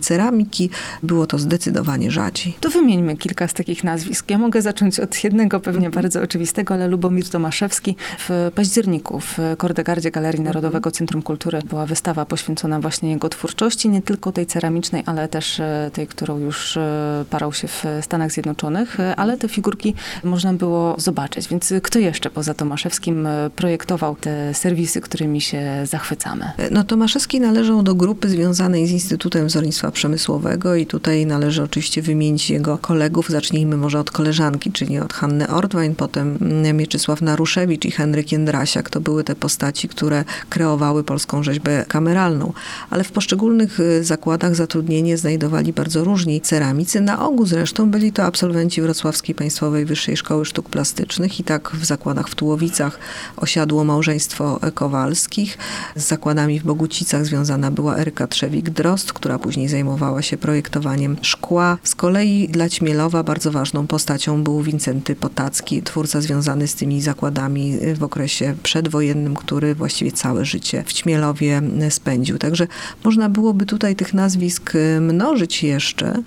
ceramiki 0.00 0.70
było 1.02 1.26
to 1.26 1.38
zdecydowanie 1.38 2.10
rzadziej. 2.10 2.56
To 2.60 2.70
wymieńmy 2.70 3.16
kilka 3.16 3.48
z 3.48 3.54
takich 3.54 3.84
nazwisk. 3.84 4.30
Ja 4.30 4.38
mogę 4.38 4.62
zacząć 4.62 5.00
od 5.00 5.24
jednego 5.24 5.49
pewnie 5.58 5.86
mhm. 5.86 6.02
bardzo 6.02 6.22
oczywistego, 6.22 6.74
ale 6.74 6.88
Lubomir 6.88 7.28
Tomaszewski 7.28 7.96
w 8.18 8.50
październiku 8.54 9.20
w 9.20 9.38
Kordegardzie 9.58 10.10
Galerii 10.10 10.40
Narodowego 10.40 10.90
Centrum 10.90 11.22
Kultury 11.22 11.62
była 11.64 11.86
wystawa 11.86 12.24
poświęcona 12.24 12.80
właśnie 12.80 13.10
jego 13.10 13.28
twórczości, 13.28 13.88
nie 13.88 14.02
tylko 14.02 14.32
tej 14.32 14.46
ceramicznej, 14.46 15.02
ale 15.06 15.28
też 15.28 15.60
e, 15.60 15.90
tej, 15.92 16.06
którą 16.06 16.38
już 16.38 16.76
e, 16.76 17.24
parał 17.30 17.52
się 17.52 17.68
w 17.68 17.84
Stanach 18.00 18.32
Zjednoczonych, 18.32 19.00
e, 19.00 19.16
ale 19.16 19.36
te 19.36 19.48
figurki 19.48 19.94
można 20.24 20.52
było 20.52 20.94
zobaczyć. 20.98 21.48
Więc 21.48 21.72
kto 21.82 21.98
jeszcze 21.98 22.30
poza 22.30 22.54
Tomaszewskim 22.54 23.28
projektował 23.56 24.16
te 24.16 24.54
serwisy, 24.54 25.00
którymi 25.00 25.40
się 25.40 25.62
zachwycamy? 25.84 26.50
No 26.70 26.84
Tomaszewski 26.84 27.40
należał 27.40 27.82
do 27.82 27.94
grupy 27.94 28.28
związanej 28.28 28.86
z 28.86 28.90
Instytutem 28.90 29.46
Wzornictwa 29.46 29.90
Przemysłowego 29.90 30.74
i 30.74 30.86
tutaj 30.86 31.26
należy 31.26 31.62
oczywiście 31.62 32.02
wymienić 32.02 32.50
jego 32.50 32.78
kolegów. 32.78 33.28
Zacznijmy 33.28 33.76
może 33.76 34.00
od 34.00 34.10
koleżanki, 34.10 34.72
czyli 34.72 34.98
od 34.98 35.12
Hanny 35.12 35.39
Ortwein, 35.48 35.94
potem 35.94 36.38
Mieczysław 36.74 37.22
Naruszewicz 37.22 37.84
i 37.84 37.90
Henryk 37.90 38.32
Jędrasiak. 38.32 38.90
To 38.90 39.00
były 39.00 39.24
te 39.24 39.34
postaci, 39.34 39.88
które 39.88 40.24
kreowały 40.48 41.04
polską 41.04 41.42
rzeźbę 41.42 41.84
kameralną. 41.88 42.52
Ale 42.90 43.04
w 43.04 43.12
poszczególnych 43.12 43.80
y, 43.80 44.04
zakładach 44.04 44.54
zatrudnienie 44.54 45.18
znajdowali 45.18 45.72
bardzo 45.72 46.04
różni 46.04 46.40
ceramicy. 46.40 47.00
Na 47.00 47.26
ogół 47.26 47.46
zresztą 47.46 47.90
byli 47.90 48.12
to 48.12 48.24
absolwenci 48.24 48.82
Wrocławskiej 48.82 49.34
Państwowej 49.34 49.84
Wyższej 49.84 50.16
Szkoły 50.16 50.44
Sztuk 50.44 50.68
Plastycznych 50.68 51.40
i 51.40 51.44
tak 51.44 51.70
w 51.70 51.84
zakładach 51.84 52.28
w 52.28 52.34
Tułowicach 52.34 52.98
osiadło 53.36 53.84
małżeństwo 53.84 54.60
Kowalskich. 54.74 55.58
Z 55.96 56.08
zakładami 56.08 56.60
w 56.60 56.64
Bogucicach 56.64 57.26
związana 57.26 57.70
była 57.70 57.96
Eryka 57.96 58.26
Trzewik-Drost, 58.26 59.12
która 59.12 59.38
później 59.38 59.68
zajmowała 59.68 60.22
się 60.22 60.36
projektowaniem 60.36 61.16
szkła. 61.22 61.78
Z 61.84 61.94
kolei 61.94 62.48
dla 62.48 62.68
Ćmielowa 62.68 63.22
bardzo 63.22 63.50
ważną 63.50 63.86
postacią 63.86 64.44
był 64.44 64.62
Wincenty 64.62 65.16
Potacki, 65.30 65.82
twórca 65.82 66.20
związany 66.20 66.68
z 66.68 66.74
tymi 66.74 67.02
zakładami 67.02 67.78
w 67.94 68.02
okresie 68.02 68.54
przedwojennym, 68.62 69.36
który 69.36 69.74
właściwie 69.74 70.12
całe 70.12 70.44
życie 70.44 70.84
w 70.86 70.92
Ćmielowie 70.92 71.62
spędził. 71.90 72.38
Także 72.38 72.66
można 73.04 73.28
byłoby 73.28 73.66
tutaj 73.66 73.96
tych 73.96 74.14
nazwisk 74.14 74.72
mnożyć 75.00 75.62
jeszcze. 75.62 76.22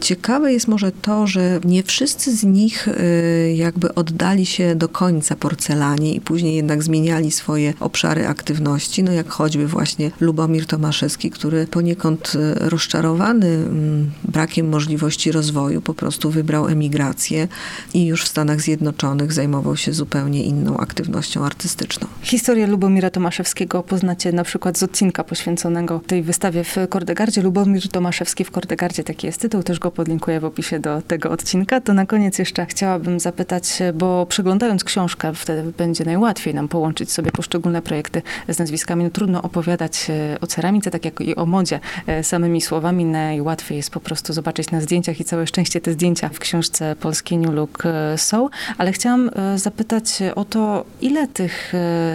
Ciekawe 0.00 0.52
jest 0.52 0.68
może 0.68 0.92
to, 0.92 1.26
że 1.26 1.60
nie 1.64 1.82
wszyscy 1.82 2.36
z 2.36 2.44
nich 2.44 2.88
y, 2.88 3.54
jakby 3.56 3.94
oddali 3.94 4.46
się 4.46 4.74
do 4.74 4.88
końca 4.88 5.36
porcelanie 5.36 6.14
i 6.14 6.20
później 6.20 6.56
jednak 6.56 6.82
zmieniali 6.82 7.30
swoje 7.30 7.74
obszary 7.80 8.26
aktywności, 8.26 9.02
no 9.02 9.12
jak 9.12 9.28
choćby 9.28 9.66
właśnie 9.66 10.10
Lubomir 10.20 10.66
Tomaszewski, 10.66 11.30
który 11.30 11.66
poniekąd 11.66 12.32
y, 12.34 12.54
rozczarowany 12.54 13.46
mm, 13.46 14.10
brakiem 14.24 14.68
możliwości 14.68 15.32
rozwoju 15.32 15.80
po 15.80 15.94
prostu 15.94 16.30
wybrał 16.30 16.68
emigrację 16.68 17.48
i 17.94 18.06
już 18.06 18.24
w 18.24 18.28
Stanach 18.28 18.47
Zjednoczonych 18.56 19.32
zajmował 19.32 19.76
się 19.76 19.92
zupełnie 19.92 20.42
inną 20.42 20.76
aktywnością 20.76 21.44
artystyczną. 21.44 22.06
Historię 22.22 22.66
Lubomira 22.66 23.10
Tomaszewskiego 23.10 23.82
poznacie 23.82 24.32
na 24.32 24.44
przykład 24.44 24.78
z 24.78 24.82
odcinka 24.82 25.24
poświęconego 25.24 26.00
tej 26.06 26.22
wystawie 26.22 26.64
w 26.64 26.76
Kordegardzie. 26.88 27.42
Lubomir 27.42 27.88
Tomaszewski 27.88 28.44
w 28.44 28.50
Kordegardzie, 28.50 29.04
taki 29.04 29.26
jest 29.26 29.40
tytuł, 29.40 29.62
też 29.62 29.78
go 29.78 29.90
podlinkuję 29.90 30.40
w 30.40 30.44
opisie 30.44 30.80
do 30.80 31.02
tego 31.02 31.30
odcinka. 31.30 31.80
To 31.80 31.94
na 31.94 32.06
koniec 32.06 32.38
jeszcze 32.38 32.66
chciałabym 32.66 33.20
zapytać, 33.20 33.78
bo 33.94 34.26
przeglądając 34.26 34.84
książkę, 34.84 35.32
wtedy 35.34 35.72
będzie 35.78 36.04
najłatwiej 36.04 36.54
nam 36.54 36.68
połączyć 36.68 37.12
sobie 37.12 37.32
poszczególne 37.32 37.82
projekty 37.82 38.22
z 38.48 38.58
nazwiskami. 38.58 39.04
No, 39.04 39.10
trudno 39.10 39.42
opowiadać 39.42 40.06
e, 40.10 40.40
o 40.40 40.46
ceramice, 40.46 40.90
tak 40.90 41.04
jak 41.04 41.20
i 41.20 41.36
o 41.36 41.46
modzie 41.46 41.80
e, 42.06 42.24
samymi 42.24 42.60
słowami. 42.60 43.04
Najłatwiej 43.04 43.76
jest 43.76 43.90
po 43.90 44.00
prostu 44.00 44.32
zobaczyć 44.32 44.70
na 44.70 44.80
zdjęciach 44.80 45.20
i 45.20 45.24
całe 45.24 45.46
szczęście 45.46 45.80
te 45.80 45.92
zdjęcia 45.92 46.28
w 46.28 46.38
książce 46.38 46.96
Polski 46.96 47.38
New 47.38 47.54
Look 47.54 47.86
e, 47.86 48.18
Ale 48.78 48.92
chciałam 48.92 49.30
zapytać 49.56 50.04
o 50.34 50.44
to, 50.44 50.84
ile 51.00 51.28
tych 51.28 51.72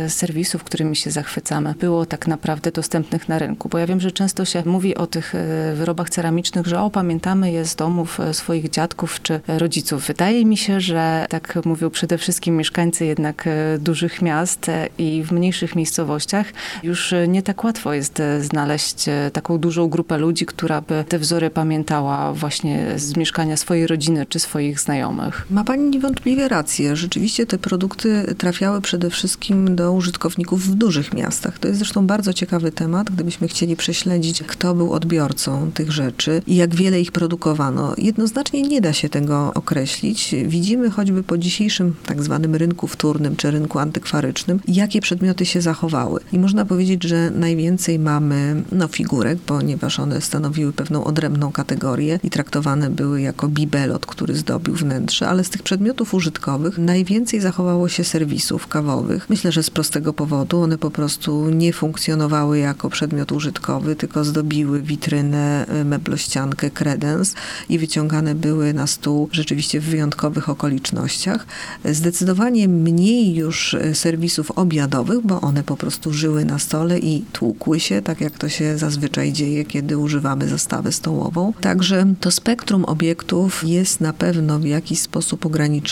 serwisów, 0.08 0.64
którymi 0.64 0.96
się 0.96 1.12
zachwycamy, 1.12 1.74
było 1.80 2.06
tak 2.06 2.28
naprawdę 2.28 2.72
dostępnych 2.72 3.30
na 3.30 3.40
rynku. 3.40 3.70
Bo 3.70 3.78
ja 3.78 3.88
wiem, 3.88 4.00
że 4.00 4.12
często 4.12 4.46
się 4.46 4.64
mówi 4.66 4.96
o 4.96 5.08
tych 5.08 5.34
wyrobach 5.74 6.10
ceramicznych, 6.10 6.68
że 6.68 6.82
o, 6.82 6.90
pamiętamy 6.90 7.52
je 7.52 7.66
z 7.66 7.76
domów 7.76 8.20
e, 8.20 8.34
swoich 8.34 8.70
dziadków 8.70 9.22
czy 9.22 9.40
rodziców. 9.48 10.08
Wydaje 10.08 10.46
mi 10.46 10.58
się, 10.58 10.82
że 10.82 11.26
tak 11.30 11.60
mówią 11.66 11.90
przede 11.90 12.18
wszystkim 12.18 12.58
mieszkańcy 12.58 13.06
jednak 13.06 13.48
e, 13.48 13.78
dużych 13.80 14.22
miast 14.22 14.70
e, 14.70 14.90
i 14.98 15.24
w 15.24 15.32
mniejszych 15.32 15.76
miejscowościach 15.76 16.48
już 16.84 17.14
nie 17.28 17.42
tak 17.42 17.64
łatwo 17.64 17.94
jest 17.94 18.22
znaleźć 18.40 19.06
taką 19.34 19.58
dużą 19.58 19.90
grupę 19.90 20.18
ludzi, 20.18 20.46
która 20.46 20.82
by 20.82 21.04
te 21.10 21.20
wzory 21.20 21.50
pamiętała 21.50 22.34
właśnie 22.34 22.86
z 22.96 23.18
mieszkania 23.18 23.58
swojej 23.58 23.88
rodziny 23.88 24.26
czy 24.26 24.40
swoich 24.40 24.80
znajomych. 24.80 25.46
Ma 25.50 25.64
pani 25.64 25.90
niewątpliwie 25.90 26.13
rację. 26.48 26.96
Rzeczywiście 26.96 27.46
te 27.46 27.58
produkty 27.58 28.36
trafiały 28.38 28.82
przede 28.82 29.10
wszystkim 29.10 29.76
do 29.76 29.92
użytkowników 29.92 30.68
w 30.68 30.76
dużych 30.76 31.14
miastach. 31.14 31.60
To 31.60 31.68
jest 31.68 31.80
zresztą 31.80 32.08
bardzo 32.08 32.34
ciekawy 32.34 32.72
temat, 32.72 33.12
gdybyśmy 33.12 33.48
chcieli 33.48 33.76
prześledzić, 33.76 34.44
kto 34.44 34.76
był 34.76 34.94
odbiorcą 34.94 35.72
tych 35.72 35.92
rzeczy 35.92 36.42
i 36.48 36.56
jak 36.56 36.76
wiele 36.76 37.02
ich 37.02 37.12
produkowano. 37.12 37.94
Jednoznacznie 37.98 38.62
nie 38.62 38.82
da 38.82 38.94
się 38.94 39.10
tego 39.10 39.52
określić. 39.56 40.36
Widzimy 40.48 40.90
choćby 40.90 41.24
po 41.24 41.38
dzisiejszym 41.38 41.96
tak 42.06 42.24
zwanym 42.24 42.56
rynku 42.56 42.88
wtórnym 42.88 43.36
czy 43.36 43.52
rynku 43.52 43.80
antykwarycznym, 43.80 44.60
jakie 44.68 45.02
przedmioty 45.02 45.46
się 45.46 45.62
zachowały. 45.62 46.20
I 46.32 46.40
można 46.40 46.66
powiedzieć, 46.66 47.04
że 47.04 47.32
najwięcej 47.32 48.00
mamy 48.00 48.64
no, 48.72 48.88
figurek, 48.88 49.40
ponieważ 49.46 50.00
one 50.00 50.22
stanowiły 50.22 50.74
pewną 50.74 51.04
odrębną 51.04 51.52
kategorię 51.52 52.20
i 52.24 52.30
traktowane 52.30 52.90
były 52.90 53.22
jako 53.22 53.48
bibelot, 53.48 54.06
który 54.06 54.36
zdobił 54.36 54.76
wnętrze, 54.76 55.28
ale 55.28 55.44
z 55.44 55.50
tych 55.50 55.64
przedmiotów 55.64 56.03
użytkowych 56.12 56.78
najwięcej 56.78 57.42
zachowało 57.42 57.90
się 57.90 58.04
serwisów 58.04 58.68
kawowych. 58.68 59.30
Myślę, 59.30 59.52
że 59.52 59.64
z 59.64 59.70
prostego 59.70 60.14
powodu 60.14 60.62
one 60.62 60.78
po 60.78 60.92
prostu 60.92 61.50
nie 61.50 61.74
funkcjonowały 61.74 62.60
jako 62.60 62.90
przedmiot 62.90 63.32
użytkowy, 63.32 63.96
tylko 63.96 64.24
zdobiły 64.24 64.82
witrynę, 64.82 65.66
e, 65.68 65.84
meblościankę, 65.84 66.70
kredens 66.72 67.36
i 67.70 67.80
wyciągane 67.80 68.36
były 68.36 68.74
na 68.74 68.88
stół 68.88 69.30
rzeczywiście 69.32 69.80
w 69.80 69.84
wyjątkowych 69.84 70.50
okolicznościach. 70.50 71.46
Zdecydowanie 71.86 72.68
mniej 72.68 73.36
już 73.36 73.74
e, 73.74 73.96
serwisów 73.96 74.52
obiadowych, 74.52 75.20
bo 75.22 75.42
one 75.42 75.64
po 75.64 75.78
prostu 75.78 76.14
żyły 76.14 76.46
na 76.46 76.60
stole 76.60 77.00
i 77.00 77.26
tłukły 77.32 77.80
się, 77.80 78.02
tak 78.02 78.22
jak 78.22 78.38
to 78.38 78.50
się 78.50 78.78
zazwyczaj 78.78 79.34
dzieje, 79.34 79.66
kiedy 79.66 79.98
używamy 79.98 80.48
zastawę 80.48 80.92
stołową. 80.92 81.54
Także 81.62 82.14
to 82.20 82.32
spektrum 82.32 82.86
obiektów 82.86 83.64
jest 83.64 84.02
na 84.02 84.14
pewno 84.14 84.60
w 84.60 84.66
jakiś 84.66 85.00
sposób 85.00 85.46
ograniczone 85.46 85.83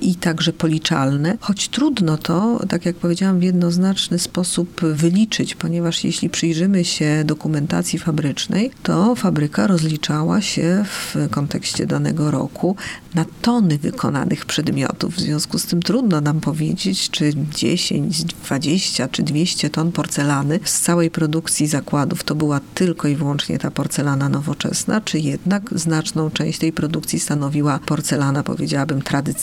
i 0.00 0.14
także 0.14 0.52
policzalne, 0.52 1.38
choć 1.40 1.68
trudno 1.68 2.16
to, 2.16 2.60
tak 2.68 2.86
jak 2.86 2.96
powiedziałam, 2.96 3.40
w 3.40 3.42
jednoznaczny 3.42 4.18
sposób 4.18 4.80
wyliczyć, 4.80 5.54
ponieważ 5.54 6.04
jeśli 6.04 6.30
przyjrzymy 6.30 6.84
się 6.84 7.22
dokumentacji 7.24 7.98
fabrycznej, 7.98 8.70
to 8.82 9.14
fabryka 9.14 9.66
rozliczała 9.66 10.40
się 10.40 10.84
w 10.84 11.16
kontekście 11.30 11.86
danego 11.86 12.30
roku 12.30 12.76
na 13.14 13.24
tony 13.42 13.78
wykonanych 13.78 14.46
przedmiotów. 14.46 15.14
W 15.14 15.20
związku 15.20 15.58
z 15.58 15.66
tym 15.66 15.82
trudno 15.82 16.20
nam 16.20 16.40
powiedzieć, 16.40 17.10
czy 17.10 17.32
10, 17.54 18.24
20 18.24 19.08
czy 19.08 19.22
200 19.22 19.70
ton 19.70 19.92
porcelany 19.92 20.60
z 20.64 20.80
całej 20.80 21.10
produkcji 21.10 21.66
zakładów 21.66 22.24
to 22.24 22.34
była 22.34 22.60
tylko 22.74 23.08
i 23.08 23.16
wyłącznie 23.16 23.58
ta 23.58 23.70
porcelana 23.70 24.28
nowoczesna, 24.28 25.00
czy 25.00 25.18
jednak 25.18 25.70
znaczną 25.78 26.30
część 26.30 26.58
tej 26.58 26.72
produkcji 26.72 27.20
stanowiła 27.20 27.78
porcelana, 27.78 28.42
powiedziałabym, 28.42 29.02
tradycyjna, 29.02 29.37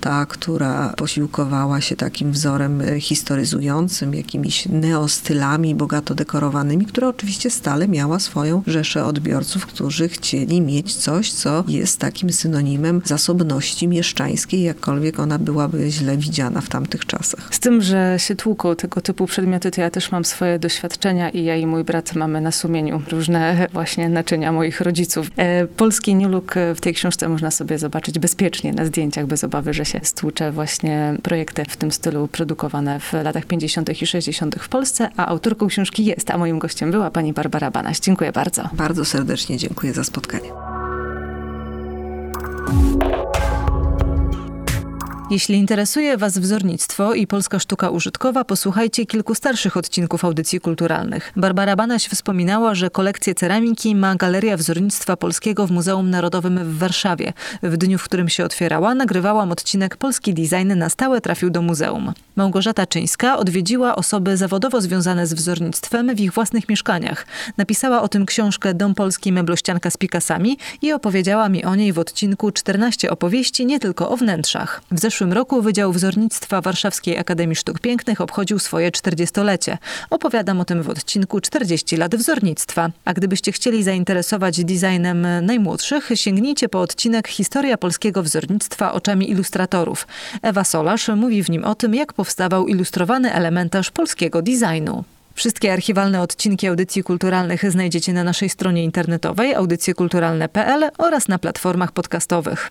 ta, 0.00 0.26
która 0.26 0.94
posiłkowała 0.96 1.80
się 1.80 1.96
takim 1.96 2.32
wzorem 2.32 2.80
e, 2.80 3.00
historyzującym, 3.00 4.14
jakimiś 4.14 4.66
neostylami 4.66 5.74
bogato 5.74 6.14
dekorowanymi, 6.14 6.86
która 6.86 7.08
oczywiście 7.08 7.50
stale 7.50 7.88
miała 7.88 8.18
swoją 8.18 8.62
rzeszę 8.66 9.04
odbiorców, 9.04 9.66
którzy 9.66 10.08
chcieli 10.08 10.60
mieć 10.60 10.94
coś, 10.94 11.32
co 11.32 11.64
jest 11.68 11.98
takim 12.00 12.32
synonimem 12.32 13.02
zasobności 13.04 13.88
mieszczańskiej, 13.88 14.62
jakkolwiek 14.62 15.20
ona 15.20 15.38
byłaby 15.38 15.90
źle 15.90 16.16
widziana 16.16 16.60
w 16.60 16.68
tamtych 16.68 17.06
czasach. 17.06 17.48
Z 17.50 17.60
tym, 17.60 17.82
że 17.82 18.16
się 18.18 18.36
tłuką 18.36 18.76
tego 18.76 19.00
typu 19.00 19.26
przedmioty, 19.26 19.70
to 19.70 19.80
ja 19.80 19.90
też 19.90 20.12
mam 20.12 20.24
swoje 20.24 20.58
doświadczenia 20.58 21.30
i 21.30 21.44
ja 21.44 21.56
i 21.56 21.66
mój 21.66 21.84
brat 21.84 22.14
mamy 22.14 22.40
na 22.40 22.52
sumieniu 22.52 23.02
różne 23.10 23.56
właśnie 23.72 24.08
naczynia 24.08 24.52
moich 24.52 24.80
rodziców. 24.80 25.30
E, 25.36 25.66
polski 25.66 26.14
New 26.14 26.30
Look 26.30 26.54
w 26.74 26.80
tej 26.80 26.94
książce 26.94 27.28
można 27.28 27.50
sobie 27.50 27.78
zobaczyć 27.78 28.18
bezpiecznie 28.18 28.72
na 28.72 28.84
zdjęciach, 28.98 29.26
bez 29.26 29.44
obawy, 29.44 29.74
że 29.74 29.84
się 29.84 30.00
stłucze 30.02 30.52
właśnie 30.52 31.14
projekty 31.22 31.64
w 31.68 31.76
tym 31.76 31.92
stylu 31.92 32.28
produkowane 32.28 33.00
w 33.00 33.12
latach 33.12 33.44
50. 33.44 34.02
i 34.02 34.06
60. 34.06 34.56
w 34.56 34.68
Polsce, 34.68 35.10
a 35.16 35.26
autorką 35.26 35.66
książki 35.66 36.04
jest, 36.04 36.30
a 36.30 36.38
moim 36.38 36.58
gościem 36.58 36.90
była 36.90 37.10
pani 37.10 37.32
Barbara 37.32 37.70
Banaś. 37.70 38.00
Dziękuję 38.00 38.32
bardzo. 38.32 38.68
Bardzo 38.72 39.04
serdecznie 39.04 39.56
dziękuję 39.56 39.92
za 39.92 40.04
spotkanie. 40.04 40.48
Jeśli 45.30 45.54
interesuje 45.54 46.16
Was 46.16 46.38
wzornictwo 46.38 47.14
i 47.14 47.26
polska 47.26 47.58
sztuka 47.58 47.90
użytkowa, 47.90 48.44
posłuchajcie 48.44 49.06
kilku 49.06 49.34
starszych 49.34 49.76
odcinków 49.76 50.24
audycji 50.24 50.60
kulturalnych. 50.60 51.32
Barbara 51.36 51.76
Banaś 51.76 52.08
wspominała, 52.08 52.74
że 52.74 52.90
kolekcję 52.90 53.34
ceramiki 53.34 53.94
ma 53.94 54.14
Galeria 54.14 54.56
Wzornictwa 54.56 55.16
Polskiego 55.16 55.66
w 55.66 55.70
Muzeum 55.70 56.10
Narodowym 56.10 56.58
w 56.58 56.78
Warszawie. 56.78 57.32
W 57.62 57.76
dniu, 57.76 57.98
w 57.98 58.04
którym 58.04 58.28
się 58.28 58.44
otwierała, 58.44 58.94
nagrywałam 58.94 59.52
odcinek 59.52 59.96
Polski 59.96 60.34
Design 60.34 60.74
na 60.74 60.88
stałe 60.88 61.20
trafił 61.20 61.50
do 61.50 61.62
muzeum. 61.62 62.12
Małgorzata 62.36 62.86
Czyńska 62.86 63.38
odwiedziła 63.38 63.96
osoby 63.96 64.36
zawodowo 64.36 64.80
związane 64.80 65.26
z 65.26 65.34
wzornictwem 65.34 66.14
w 66.16 66.20
ich 66.20 66.32
własnych 66.32 66.68
mieszkaniach. 66.68 67.26
Napisała 67.56 68.02
o 68.02 68.08
tym 68.08 68.26
książkę 68.26 68.74
Dom 68.74 68.94
Polski 68.94 69.32
Meblościanka 69.32 69.90
z 69.90 69.96
Pikasami 69.96 70.58
i 70.82 70.92
opowiedziała 70.92 71.48
mi 71.48 71.64
o 71.64 71.74
niej 71.74 71.92
w 71.92 71.98
odcinku 71.98 72.50
14 72.50 73.10
opowieści 73.10 73.66
nie 73.66 73.80
tylko 73.80 74.10
o 74.10 74.16
wnętrzach. 74.16 74.82
W 74.90 75.00
zeszłym 75.18 75.32
roku 75.32 75.62
Wydział 75.62 75.92
Wzornictwa 75.92 76.60
Warszawskiej 76.60 77.18
Akademii 77.18 77.56
Sztuk 77.56 77.80
Pięknych 77.80 78.20
obchodził 78.20 78.58
swoje 78.58 78.90
40-lecie. 78.90 79.78
Opowiadam 80.10 80.60
o 80.60 80.64
tym 80.64 80.82
w 80.82 80.88
odcinku 80.88 81.40
40 81.40 81.96
lat 81.96 82.16
wzornictwa. 82.16 82.90
A 83.04 83.14
gdybyście 83.14 83.52
chcieli 83.52 83.82
zainteresować 83.82 84.64
designem 84.64 85.26
najmłodszych, 85.42 86.10
sięgnijcie 86.14 86.68
po 86.68 86.80
odcinek 86.80 87.28
Historia 87.28 87.78
polskiego 87.78 88.22
wzornictwa 88.22 88.92
oczami 88.92 89.30
ilustratorów. 89.30 90.06
Ewa 90.42 90.64
Solarz 90.64 91.08
mówi 91.08 91.42
w 91.42 91.50
nim 91.50 91.64
o 91.64 91.74
tym, 91.74 91.94
jak 91.94 92.12
powstawał 92.12 92.66
ilustrowany 92.66 93.32
elementarz 93.32 93.90
polskiego 93.90 94.42
designu. 94.42 95.04
Wszystkie 95.34 95.72
archiwalne 95.72 96.20
odcinki 96.20 96.68
audycji 96.68 97.02
kulturalnych 97.02 97.70
znajdziecie 97.70 98.12
na 98.12 98.24
naszej 98.24 98.48
stronie 98.48 98.84
internetowej 98.84 99.54
audycjekulturalne.pl 99.54 100.90
oraz 100.98 101.28
na 101.28 101.38
platformach 101.38 101.92
podcastowych. 101.92 102.70